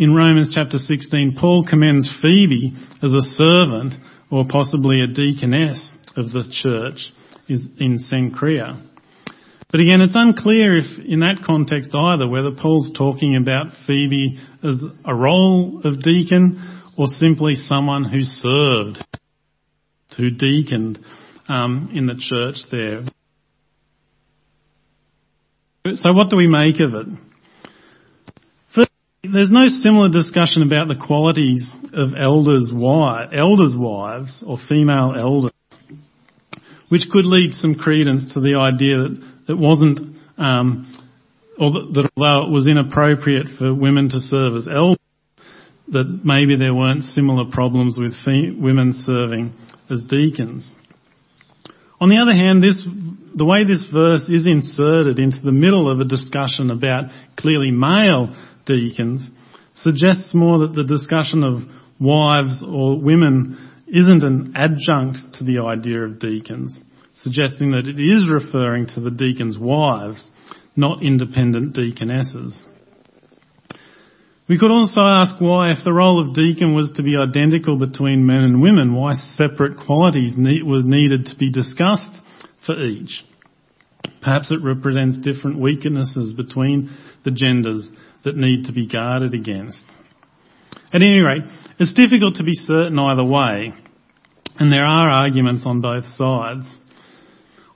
in 0.00 0.14
Romans 0.14 0.50
chapter 0.54 0.78
16, 0.78 1.36
Paul 1.38 1.66
commends 1.68 2.10
Phoebe 2.22 2.72
as 3.02 3.12
a 3.12 3.20
servant 3.20 3.92
or 4.30 4.46
possibly 4.48 5.02
a 5.02 5.06
deaconess 5.06 5.92
of 6.16 6.32
the 6.32 6.42
church 6.50 7.12
in 7.46 7.98
Cenchrea. 7.98 8.82
But 9.70 9.80
again, 9.80 10.00
it's 10.00 10.16
unclear 10.16 10.78
if 10.78 10.86
in 11.04 11.20
that 11.20 11.42
context 11.44 11.94
either 11.94 12.26
whether 12.26 12.50
Paul's 12.50 12.90
talking 12.96 13.36
about 13.36 13.74
Phoebe 13.86 14.38
as 14.64 14.76
a 15.04 15.14
role 15.14 15.82
of 15.84 16.00
deacon 16.00 16.80
or 16.96 17.06
simply 17.06 17.54
someone 17.54 18.04
who 18.04 18.22
served, 18.22 19.04
who 20.16 20.30
deaconed 20.30 20.98
um, 21.46 21.90
in 21.92 22.06
the 22.06 22.16
church 22.18 22.70
there. 22.72 23.02
So 25.96 26.14
what 26.14 26.30
do 26.30 26.36
we 26.36 26.46
make 26.46 26.80
of 26.80 26.94
it? 26.94 27.29
There's 29.32 29.50
no 29.50 29.66
similar 29.68 30.08
discussion 30.08 30.62
about 30.62 30.88
the 30.88 30.96
qualities 30.96 31.72
of 31.92 32.14
elders' 32.18 32.72
wives, 32.74 33.32
elders' 33.36 33.76
wives 33.76 34.42
or 34.44 34.58
female 34.58 35.14
elders, 35.16 35.52
which 36.88 37.08
could 37.10 37.26
lead 37.26 37.54
some 37.54 37.76
credence 37.76 38.34
to 38.34 38.40
the 38.40 38.56
idea 38.56 38.96
that 38.98 39.52
it 39.52 39.58
wasn't, 39.58 40.16
um, 40.36 40.92
or 41.58 41.70
that, 41.70 41.90
that 41.94 42.10
although 42.16 42.48
it 42.48 42.52
was 42.52 42.66
inappropriate 42.66 43.46
for 43.58 43.72
women 43.72 44.08
to 44.08 44.20
serve 44.20 44.56
as 44.56 44.66
elders, 44.66 44.98
that 45.88 46.20
maybe 46.24 46.56
there 46.56 46.74
weren't 46.74 47.04
similar 47.04 47.44
problems 47.50 47.98
with 47.98 48.14
fe- 48.24 48.50
women 48.50 48.92
serving 48.92 49.52
as 49.90 50.02
deacons. 50.04 50.72
On 52.00 52.08
the 52.08 52.18
other 52.18 52.34
hand, 52.34 52.62
this, 52.62 52.86
the 53.34 53.44
way 53.44 53.64
this 53.64 53.86
verse 53.92 54.30
is 54.30 54.46
inserted 54.46 55.18
into 55.18 55.40
the 55.42 55.52
middle 55.52 55.90
of 55.90 56.00
a 56.00 56.04
discussion 56.04 56.70
about 56.70 57.10
clearly 57.36 57.70
male 57.70 58.34
deacons 58.64 59.30
suggests 59.74 60.34
more 60.34 60.60
that 60.60 60.72
the 60.72 60.84
discussion 60.84 61.44
of 61.44 61.62
wives 62.00 62.64
or 62.66 62.98
women 62.98 63.58
isn't 63.86 64.22
an 64.22 64.54
adjunct 64.56 65.34
to 65.34 65.44
the 65.44 65.60
idea 65.62 66.02
of 66.02 66.18
deacons, 66.18 66.82
suggesting 67.12 67.72
that 67.72 67.86
it 67.86 68.00
is 68.00 68.30
referring 68.30 68.86
to 68.86 69.00
the 69.00 69.10
deacons' 69.10 69.58
wives, 69.58 70.30
not 70.76 71.02
independent 71.02 71.74
deaconesses. 71.74 72.64
We 74.50 74.58
could 74.58 74.72
also 74.72 75.02
ask 75.02 75.40
why, 75.40 75.70
if 75.70 75.84
the 75.84 75.92
role 75.92 76.18
of 76.18 76.34
deacon 76.34 76.74
was 76.74 76.90
to 76.96 77.04
be 77.04 77.16
identical 77.16 77.78
between 77.78 78.26
men 78.26 78.42
and 78.42 78.60
women, 78.60 78.96
why 78.96 79.14
separate 79.14 79.78
qualities 79.78 80.34
need, 80.36 80.64
needed 80.66 81.26
to 81.26 81.36
be 81.36 81.52
discussed 81.52 82.18
for 82.66 82.74
each. 82.74 83.24
Perhaps 84.20 84.50
it 84.50 84.58
represents 84.60 85.20
different 85.20 85.60
weaknesses 85.60 86.32
between 86.32 86.90
the 87.24 87.30
genders 87.30 87.92
that 88.24 88.36
need 88.36 88.64
to 88.64 88.72
be 88.72 88.88
guarded 88.88 89.34
against. 89.34 89.84
At 90.92 91.02
any 91.02 91.20
rate, 91.20 91.44
it's 91.78 91.94
difficult 91.94 92.34
to 92.34 92.42
be 92.42 92.54
certain 92.54 92.98
either 92.98 93.24
way, 93.24 93.72
and 94.58 94.72
there 94.72 94.84
are 94.84 95.08
arguments 95.08 95.62
on 95.64 95.80
both 95.80 96.06
sides. 96.06 96.68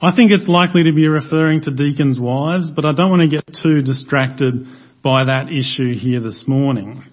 I 0.02 0.12
think 0.16 0.32
it's 0.32 0.48
likely 0.48 0.82
to 0.82 0.92
be 0.92 1.06
referring 1.06 1.60
to 1.62 1.70
deacons' 1.70 2.18
wives, 2.18 2.68
but 2.68 2.84
I 2.84 2.90
don't 2.90 3.10
want 3.10 3.22
to 3.22 3.36
get 3.36 3.56
too 3.62 3.80
distracted 3.80 4.66
by 5.04 5.26
that 5.26 5.52
issue 5.52 5.94
here 5.94 6.18
this 6.18 6.44
morning. 6.48 7.04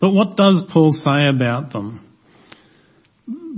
But 0.00 0.10
what 0.10 0.36
does 0.36 0.62
Paul 0.72 0.92
say 0.92 1.26
about 1.26 1.72
them? 1.72 2.16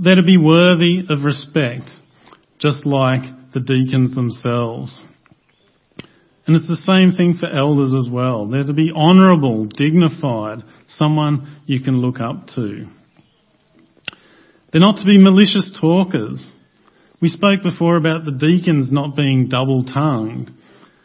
They're 0.01 0.15
to 0.15 0.23
be 0.23 0.37
worthy 0.37 1.03
of 1.07 1.23
respect, 1.23 1.91
just 2.57 2.87
like 2.87 3.21
the 3.53 3.59
deacons 3.59 4.15
themselves. 4.15 5.03
And 6.47 6.55
it's 6.55 6.67
the 6.67 6.75
same 6.75 7.11
thing 7.11 7.35
for 7.39 7.45
elders 7.45 7.93
as 7.93 8.09
well. 8.11 8.47
They're 8.47 8.63
to 8.63 8.73
be 8.73 8.91
honourable, 8.91 9.65
dignified, 9.65 10.63
someone 10.87 11.61
you 11.67 11.79
can 11.79 12.01
look 12.01 12.19
up 12.19 12.47
to. 12.55 12.87
They're 14.71 14.81
not 14.81 14.97
to 14.97 15.05
be 15.05 15.21
malicious 15.21 15.77
talkers. 15.79 16.51
We 17.21 17.27
spoke 17.27 17.61
before 17.61 17.97
about 17.97 18.25
the 18.25 18.31
deacons 18.31 18.91
not 18.91 19.15
being 19.15 19.47
double 19.47 19.85
tongued, 19.85 20.49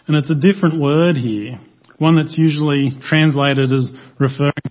and 0.06 0.16
it's 0.16 0.30
a 0.30 0.34
different 0.34 0.80
word 0.80 1.16
here 1.16 1.58
one 1.98 2.16
that's 2.16 2.36
usually 2.38 2.90
translated 3.02 3.72
as 3.72 3.90
referring 4.18 4.52
to 4.64 4.70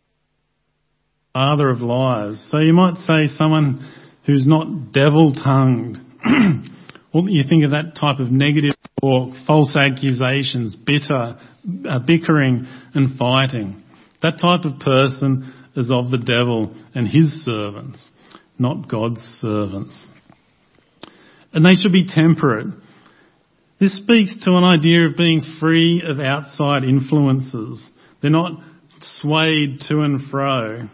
father 1.34 1.70
of 1.70 1.82
liars. 1.82 2.48
So 2.52 2.60
you 2.60 2.74
might 2.74 2.96
say 2.96 3.28
someone 3.28 3.86
who's 4.26 4.48
not 4.48 4.92
devil-tongued. 4.92 5.98
well, 7.14 7.30
you 7.30 7.44
think 7.48 7.66
of 7.66 7.72
that 7.72 7.96
type 8.00 8.20
of 8.20 8.32
negative 8.32 8.76
talk, 9.02 9.36
false 9.46 9.76
accusations, 9.76 10.76
bitter, 10.76 11.38
uh, 11.88 12.00
bickering 12.06 12.68
and 12.94 13.18
fighting. 13.18 13.84
That 14.22 14.40
type 14.42 14.66
of 14.66 14.80
person 14.80 15.54
is 15.76 15.92
of 15.92 16.10
the 16.10 16.18
devil 16.18 16.74
and 16.94 17.08
his 17.08 17.44
servants, 17.44 18.10
not 18.58 18.90
God's 18.90 19.22
servants. 19.22 20.08
And 21.54 21.66
they 21.66 21.76
should 21.76 21.92
be 21.92 22.08
temperate. 22.08 22.68
This 23.86 23.98
speaks 23.98 24.46
to 24.46 24.58
an 24.58 24.64
idea 24.64 25.06
of 25.06 25.16
being 25.16 25.42
free 25.60 26.02
of 26.04 26.20
outside 26.20 26.84
influences. 26.84 27.88
They're 28.20 28.32
not 28.32 28.60
swayed 29.00 29.82
to 29.82 30.00
and 30.00 30.28
fro. 30.28 30.90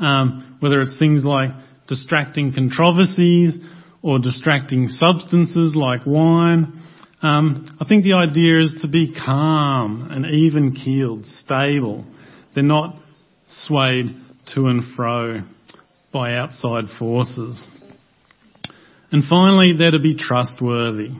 Um, 0.00 0.56
whether 0.58 0.80
it's 0.80 0.98
things 0.98 1.24
like 1.24 1.50
distracting 1.86 2.52
controversies 2.52 3.56
or 4.02 4.18
distracting 4.18 4.88
substances 4.88 5.76
like 5.76 6.04
wine. 6.06 6.72
Um, 7.22 7.78
I 7.80 7.84
think 7.84 8.02
the 8.02 8.14
idea 8.14 8.62
is 8.62 8.74
to 8.82 8.88
be 8.88 9.14
calm 9.14 10.08
and 10.10 10.26
even 10.26 10.74
keeled, 10.74 11.24
stable. 11.24 12.04
They're 12.52 12.64
not 12.64 12.96
swayed 13.46 14.16
to 14.54 14.66
and 14.66 14.82
fro 14.96 15.42
by 16.12 16.34
outside 16.34 16.86
forces. 16.98 17.68
And 19.12 19.22
finally, 19.22 19.74
they're 19.78 19.92
to 19.92 20.00
be 20.00 20.16
trustworthy. 20.16 21.10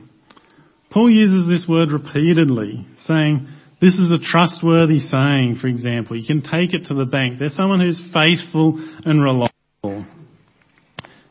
Paul 0.91 1.09
uses 1.09 1.47
this 1.47 1.65
word 1.67 1.91
repeatedly, 1.91 2.85
saying, 2.97 3.47
this 3.81 3.95
is 3.95 4.11
a 4.11 4.19
trustworthy 4.19 4.99
saying, 4.99 5.55
for 5.59 5.67
example. 5.67 6.15
You 6.15 6.27
can 6.27 6.41
take 6.41 6.75
it 6.75 6.85
to 6.85 6.93
the 6.93 7.05
bank. 7.05 7.39
There's 7.39 7.55
someone 7.55 7.79
who's 7.79 8.01
faithful 8.13 8.79
and 9.05 9.23
reliable. 9.23 10.05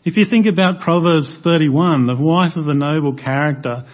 If 0.03 0.16
you 0.16 0.25
think 0.25 0.46
about 0.46 0.81
Proverbs 0.81 1.38
31, 1.44 2.07
the 2.07 2.16
wife 2.16 2.57
of 2.57 2.66
a 2.66 2.75
noble 2.75 3.14
character 3.14 3.85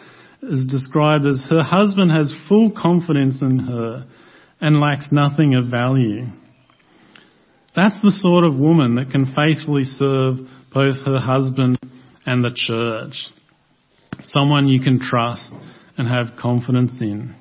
is 0.41 0.67
described 0.67 1.27
as 1.27 1.47
her 1.51 1.63
husband 1.63 2.13
has 2.13 2.35
full 2.49 2.71
confidence 2.71 3.43
in 3.43 3.59
her 3.59 4.07
and 4.61 4.81
lacks 4.81 5.11
nothing 5.11 5.55
of 5.55 5.67
value. 5.67 6.27
That's 7.75 8.01
the 8.01 8.13
sort 8.13 8.45
of 8.45 8.57
woman 8.57 8.95
that 8.95 9.11
can 9.11 9.27
faithfully 9.27 9.85
serve 9.85 10.37
both 10.73 11.05
her 11.05 11.19
husband 11.19 11.79
and 12.25 12.43
the 12.43 12.55
church 12.55 13.33
someone 14.23 14.69
you 14.69 14.81
can 14.81 15.01
trust 15.01 15.53
and 15.97 16.09
have 16.09 16.39
confidence 16.39 17.01
in. 17.01 17.35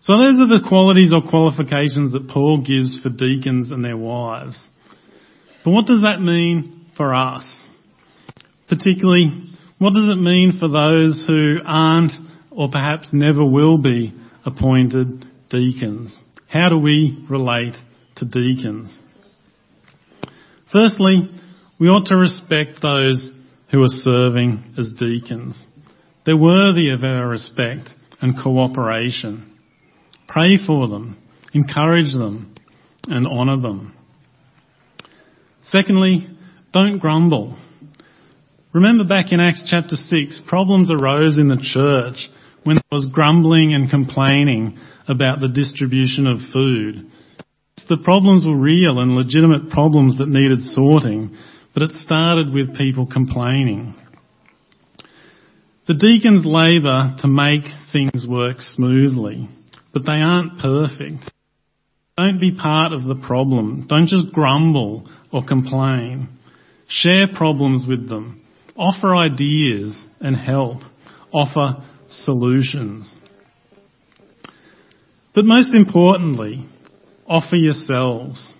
So 0.00 0.16
those 0.16 0.38
are 0.38 0.46
the 0.46 0.64
qualities 0.66 1.12
or 1.12 1.28
qualifications 1.28 2.12
that 2.12 2.28
Paul 2.28 2.62
gives 2.64 2.98
for 3.00 3.10
deacons 3.10 3.72
and 3.72 3.84
their 3.84 3.96
wives. 3.96 4.68
But 5.64 5.72
what 5.72 5.86
does 5.86 6.02
that 6.02 6.20
mean 6.20 6.86
for 6.96 7.14
us? 7.14 7.68
Particularly, 8.68 9.48
what 9.78 9.94
does 9.94 10.08
it 10.08 10.20
mean 10.20 10.52
for 10.58 10.68
those 10.68 11.24
who 11.26 11.58
aren't 11.64 12.12
or 12.50 12.70
perhaps 12.70 13.10
never 13.12 13.44
will 13.44 13.78
be 13.78 14.14
appointed 14.44 15.26
deacons? 15.50 16.20
How 16.48 16.68
do 16.68 16.78
we 16.78 17.24
relate 17.28 17.76
to 18.16 18.24
deacons? 18.24 19.02
Firstly, 20.72 21.30
we 21.78 21.88
ought 21.88 22.06
to 22.06 22.16
respect 22.16 22.82
those 22.82 23.30
who 23.70 23.82
are 23.82 23.88
serving 23.88 24.74
as 24.78 24.94
deacons. 24.98 25.66
They're 26.24 26.36
worthy 26.36 26.90
of 26.90 27.04
our 27.04 27.28
respect 27.28 27.90
and 28.20 28.38
cooperation. 28.40 29.58
Pray 30.26 30.58
for 30.58 30.88
them, 30.88 31.16
encourage 31.54 32.12
them, 32.12 32.54
and 33.06 33.26
honour 33.26 33.60
them. 33.60 33.94
Secondly, 35.62 36.26
don't 36.72 36.98
grumble. 36.98 37.58
Remember 38.72 39.04
back 39.04 39.32
in 39.32 39.40
Acts 39.40 39.64
chapter 39.66 39.96
6, 39.96 40.42
problems 40.46 40.90
arose 40.92 41.38
in 41.38 41.48
the 41.48 41.56
church 41.56 42.28
when 42.64 42.76
there 42.76 42.84
was 42.92 43.06
grumbling 43.06 43.74
and 43.74 43.90
complaining 43.90 44.78
about 45.06 45.40
the 45.40 45.48
distribution 45.48 46.26
of 46.26 46.40
food. 46.52 47.10
The 47.88 47.96
problems 48.04 48.44
were 48.44 48.56
real 48.56 48.98
and 48.98 49.12
legitimate 49.12 49.70
problems 49.70 50.18
that 50.18 50.28
needed 50.28 50.60
sorting, 50.60 51.34
but 51.78 51.90
it 51.90 51.92
started 51.92 52.52
with 52.52 52.76
people 52.76 53.06
complaining. 53.06 53.94
The 55.86 55.94
deacons 55.94 56.44
labour 56.44 57.14
to 57.18 57.28
make 57.28 57.62
things 57.92 58.26
work 58.28 58.56
smoothly, 58.58 59.46
but 59.92 60.04
they 60.04 60.14
aren't 60.14 60.58
perfect. 60.58 61.30
Don't 62.16 62.40
be 62.40 62.50
part 62.50 62.92
of 62.92 63.04
the 63.04 63.14
problem. 63.14 63.86
Don't 63.88 64.08
just 64.08 64.32
grumble 64.32 65.08
or 65.32 65.46
complain. 65.46 66.26
Share 66.88 67.28
problems 67.32 67.86
with 67.86 68.08
them. 68.08 68.42
Offer 68.76 69.14
ideas 69.14 70.04
and 70.18 70.34
help. 70.34 70.78
Offer 71.32 71.84
solutions. 72.08 73.14
But 75.32 75.44
most 75.44 75.72
importantly, 75.76 76.64
offer 77.24 77.54
yourselves. 77.54 78.52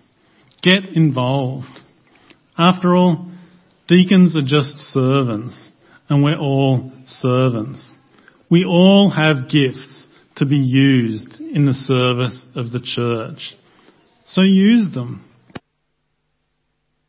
Get 0.63 0.95
involved. 0.95 1.81
After 2.59 2.97
all, 2.97 3.31
deacons 3.87 4.37
are 4.37 4.45
just 4.45 4.79
servants, 4.79 5.71
and 6.09 6.25
we're 6.25 6.39
all 6.39 6.93
servants. 7.05 7.95
We 8.51 8.65
all 8.65 9.11
have 9.11 9.49
gifts 9.49 10.07
to 10.37 10.47
be 10.47 10.57
used 10.57 11.41
in 11.41 11.65
the 11.67 11.75
service 11.75 12.45
of 12.57 12.73
the 12.73 12.81
church. 12.81 13.55
So 14.25 14.43
use 14.43 14.93
them. 14.93 15.25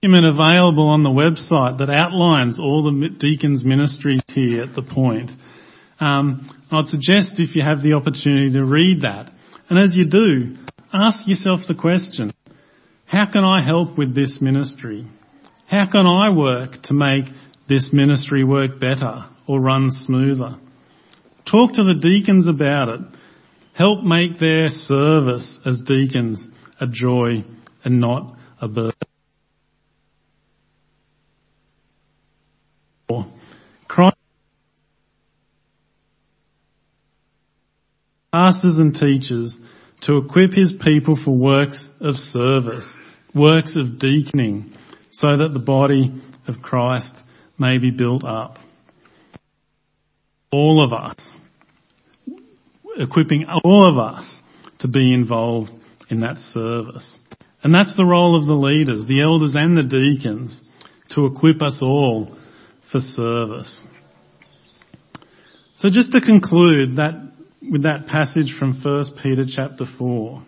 Document 0.01 0.25
available 0.25 0.87
on 0.87 1.03
the 1.03 1.09
website 1.09 1.79
that 1.79 1.89
outlines 1.89 2.59
all 2.59 2.83
the 2.83 3.09
deacons' 3.09 3.65
ministries 3.65 4.21
here 4.27 4.63
at 4.63 4.75
the 4.75 4.83
point. 4.83 5.31
Um, 5.99 6.49
I'd 6.71 6.85
suggest 6.85 7.39
if 7.39 7.55
you 7.55 7.63
have 7.63 7.81
the 7.81 7.93
opportunity 7.93 8.53
to 8.53 8.63
read 8.63 9.01
that, 9.01 9.31
and 9.67 9.79
as 9.79 9.95
you 9.95 10.05
do, 10.05 10.55
ask 10.93 11.27
yourself 11.27 11.61
the 11.67 11.75
question, 11.75 12.31
how 13.05 13.29
can 13.29 13.43
I 13.43 13.65
help 13.65 13.97
with 13.97 14.15
this 14.15 14.39
ministry? 14.39 15.05
How 15.69 15.85
can 15.85 16.07
I 16.07 16.35
work 16.35 16.81
to 16.83 16.95
make 16.95 17.25
this 17.67 17.91
ministry 17.93 18.43
work 18.43 18.79
better 18.79 19.25
or 19.47 19.59
run 19.59 19.91
smoother? 19.91 20.57
Talk 21.49 21.73
to 21.73 21.83
the 21.83 21.93
deacons 21.93 22.47
about 22.47 22.89
it. 22.89 23.01
Help 23.75 24.03
make 24.03 24.39
their 24.39 24.69
service 24.69 25.59
as 25.67 25.81
deacons 25.81 26.47
a 26.81 26.87
joy 26.87 27.43
and 27.83 27.99
not 27.99 28.35
a 28.59 28.67
burden. 28.67 28.93
Christ 33.87 34.15
pastors 38.33 38.77
and 38.77 38.95
teachers 38.95 39.57
to 40.01 40.17
equip 40.17 40.51
his 40.51 40.73
people 40.83 41.15
for 41.15 41.35
works 41.35 41.89
of 42.01 42.15
service, 42.15 42.91
works 43.35 43.75
of 43.75 43.99
deaconing, 43.99 44.71
so 45.11 45.37
that 45.37 45.49
the 45.53 45.59
body 45.59 46.13
of 46.47 46.61
Christ 46.61 47.13
may 47.57 47.77
be 47.77 47.91
built 47.91 48.23
up. 48.23 48.57
All 50.51 50.83
of 50.83 50.93
us, 50.93 51.37
equipping 52.97 53.45
all 53.63 53.87
of 53.87 53.97
us 53.97 54.41
to 54.79 54.87
be 54.87 55.13
involved 55.13 55.69
in 56.09 56.21
that 56.21 56.37
service. 56.37 57.15
And 57.61 57.73
that's 57.73 57.95
the 57.95 58.05
role 58.05 58.39
of 58.39 58.45
the 58.45 58.53
leaders, 58.53 59.05
the 59.07 59.21
elders 59.21 59.55
and 59.55 59.77
the 59.77 59.83
deacons, 59.83 60.61
to 61.09 61.25
equip 61.25 61.61
us 61.61 61.79
all 61.81 62.35
for 62.91 62.99
service. 62.99 63.85
So 65.75 65.89
just 65.89 66.11
to 66.13 66.21
conclude 66.21 66.97
that 66.97 67.31
with 67.61 67.83
that 67.83 68.07
passage 68.07 68.55
from 68.57 68.79
1 68.81 69.05
Peter 69.21 69.43
chapter 69.47 69.85
4. 69.97 70.43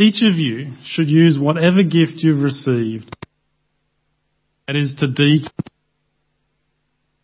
Each 0.00 0.22
of 0.22 0.38
you 0.38 0.72
should 0.82 1.10
use 1.10 1.38
whatever 1.38 1.82
gift 1.82 2.22
you've 2.22 2.40
received, 2.40 3.14
that 4.66 4.74
is 4.74 4.94
to 4.94 5.08
deacon, 5.08 5.52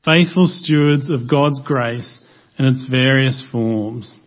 faithful 0.04 0.46
stewards 0.46 1.08
of 1.08 1.26
God's 1.26 1.58
grace 1.64 2.20
in 2.58 2.66
its 2.66 2.86
various 2.86 3.42
forms. 3.50 4.18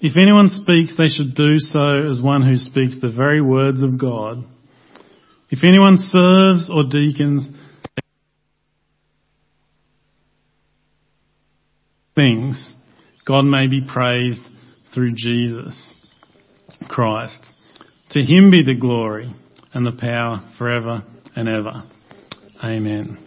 If 0.00 0.16
anyone 0.16 0.48
speaks, 0.48 0.96
they 0.96 1.08
should 1.08 1.34
do 1.34 1.58
so 1.58 2.08
as 2.08 2.22
one 2.22 2.40
who 2.40 2.56
speaks 2.56 2.98
the 2.98 3.12
very 3.12 3.42
words 3.42 3.82
of 3.82 3.98
God. 3.98 4.42
If 5.50 5.64
anyone 5.64 5.96
serves 5.98 6.70
or 6.70 6.84
deacons, 6.84 7.50
things, 12.14 12.72
God 13.26 13.42
may 13.42 13.66
be 13.66 13.82
praised 13.86 14.44
through 14.94 15.12
Jesus 15.12 15.94
Christ. 16.88 17.46
To 18.10 18.22
him 18.22 18.50
be 18.50 18.62
the 18.62 18.74
glory 18.74 19.32
and 19.72 19.86
the 19.86 19.92
power 19.92 20.42
forever 20.56 21.02
and 21.34 21.48
ever. 21.48 21.82
Amen. 22.62 23.23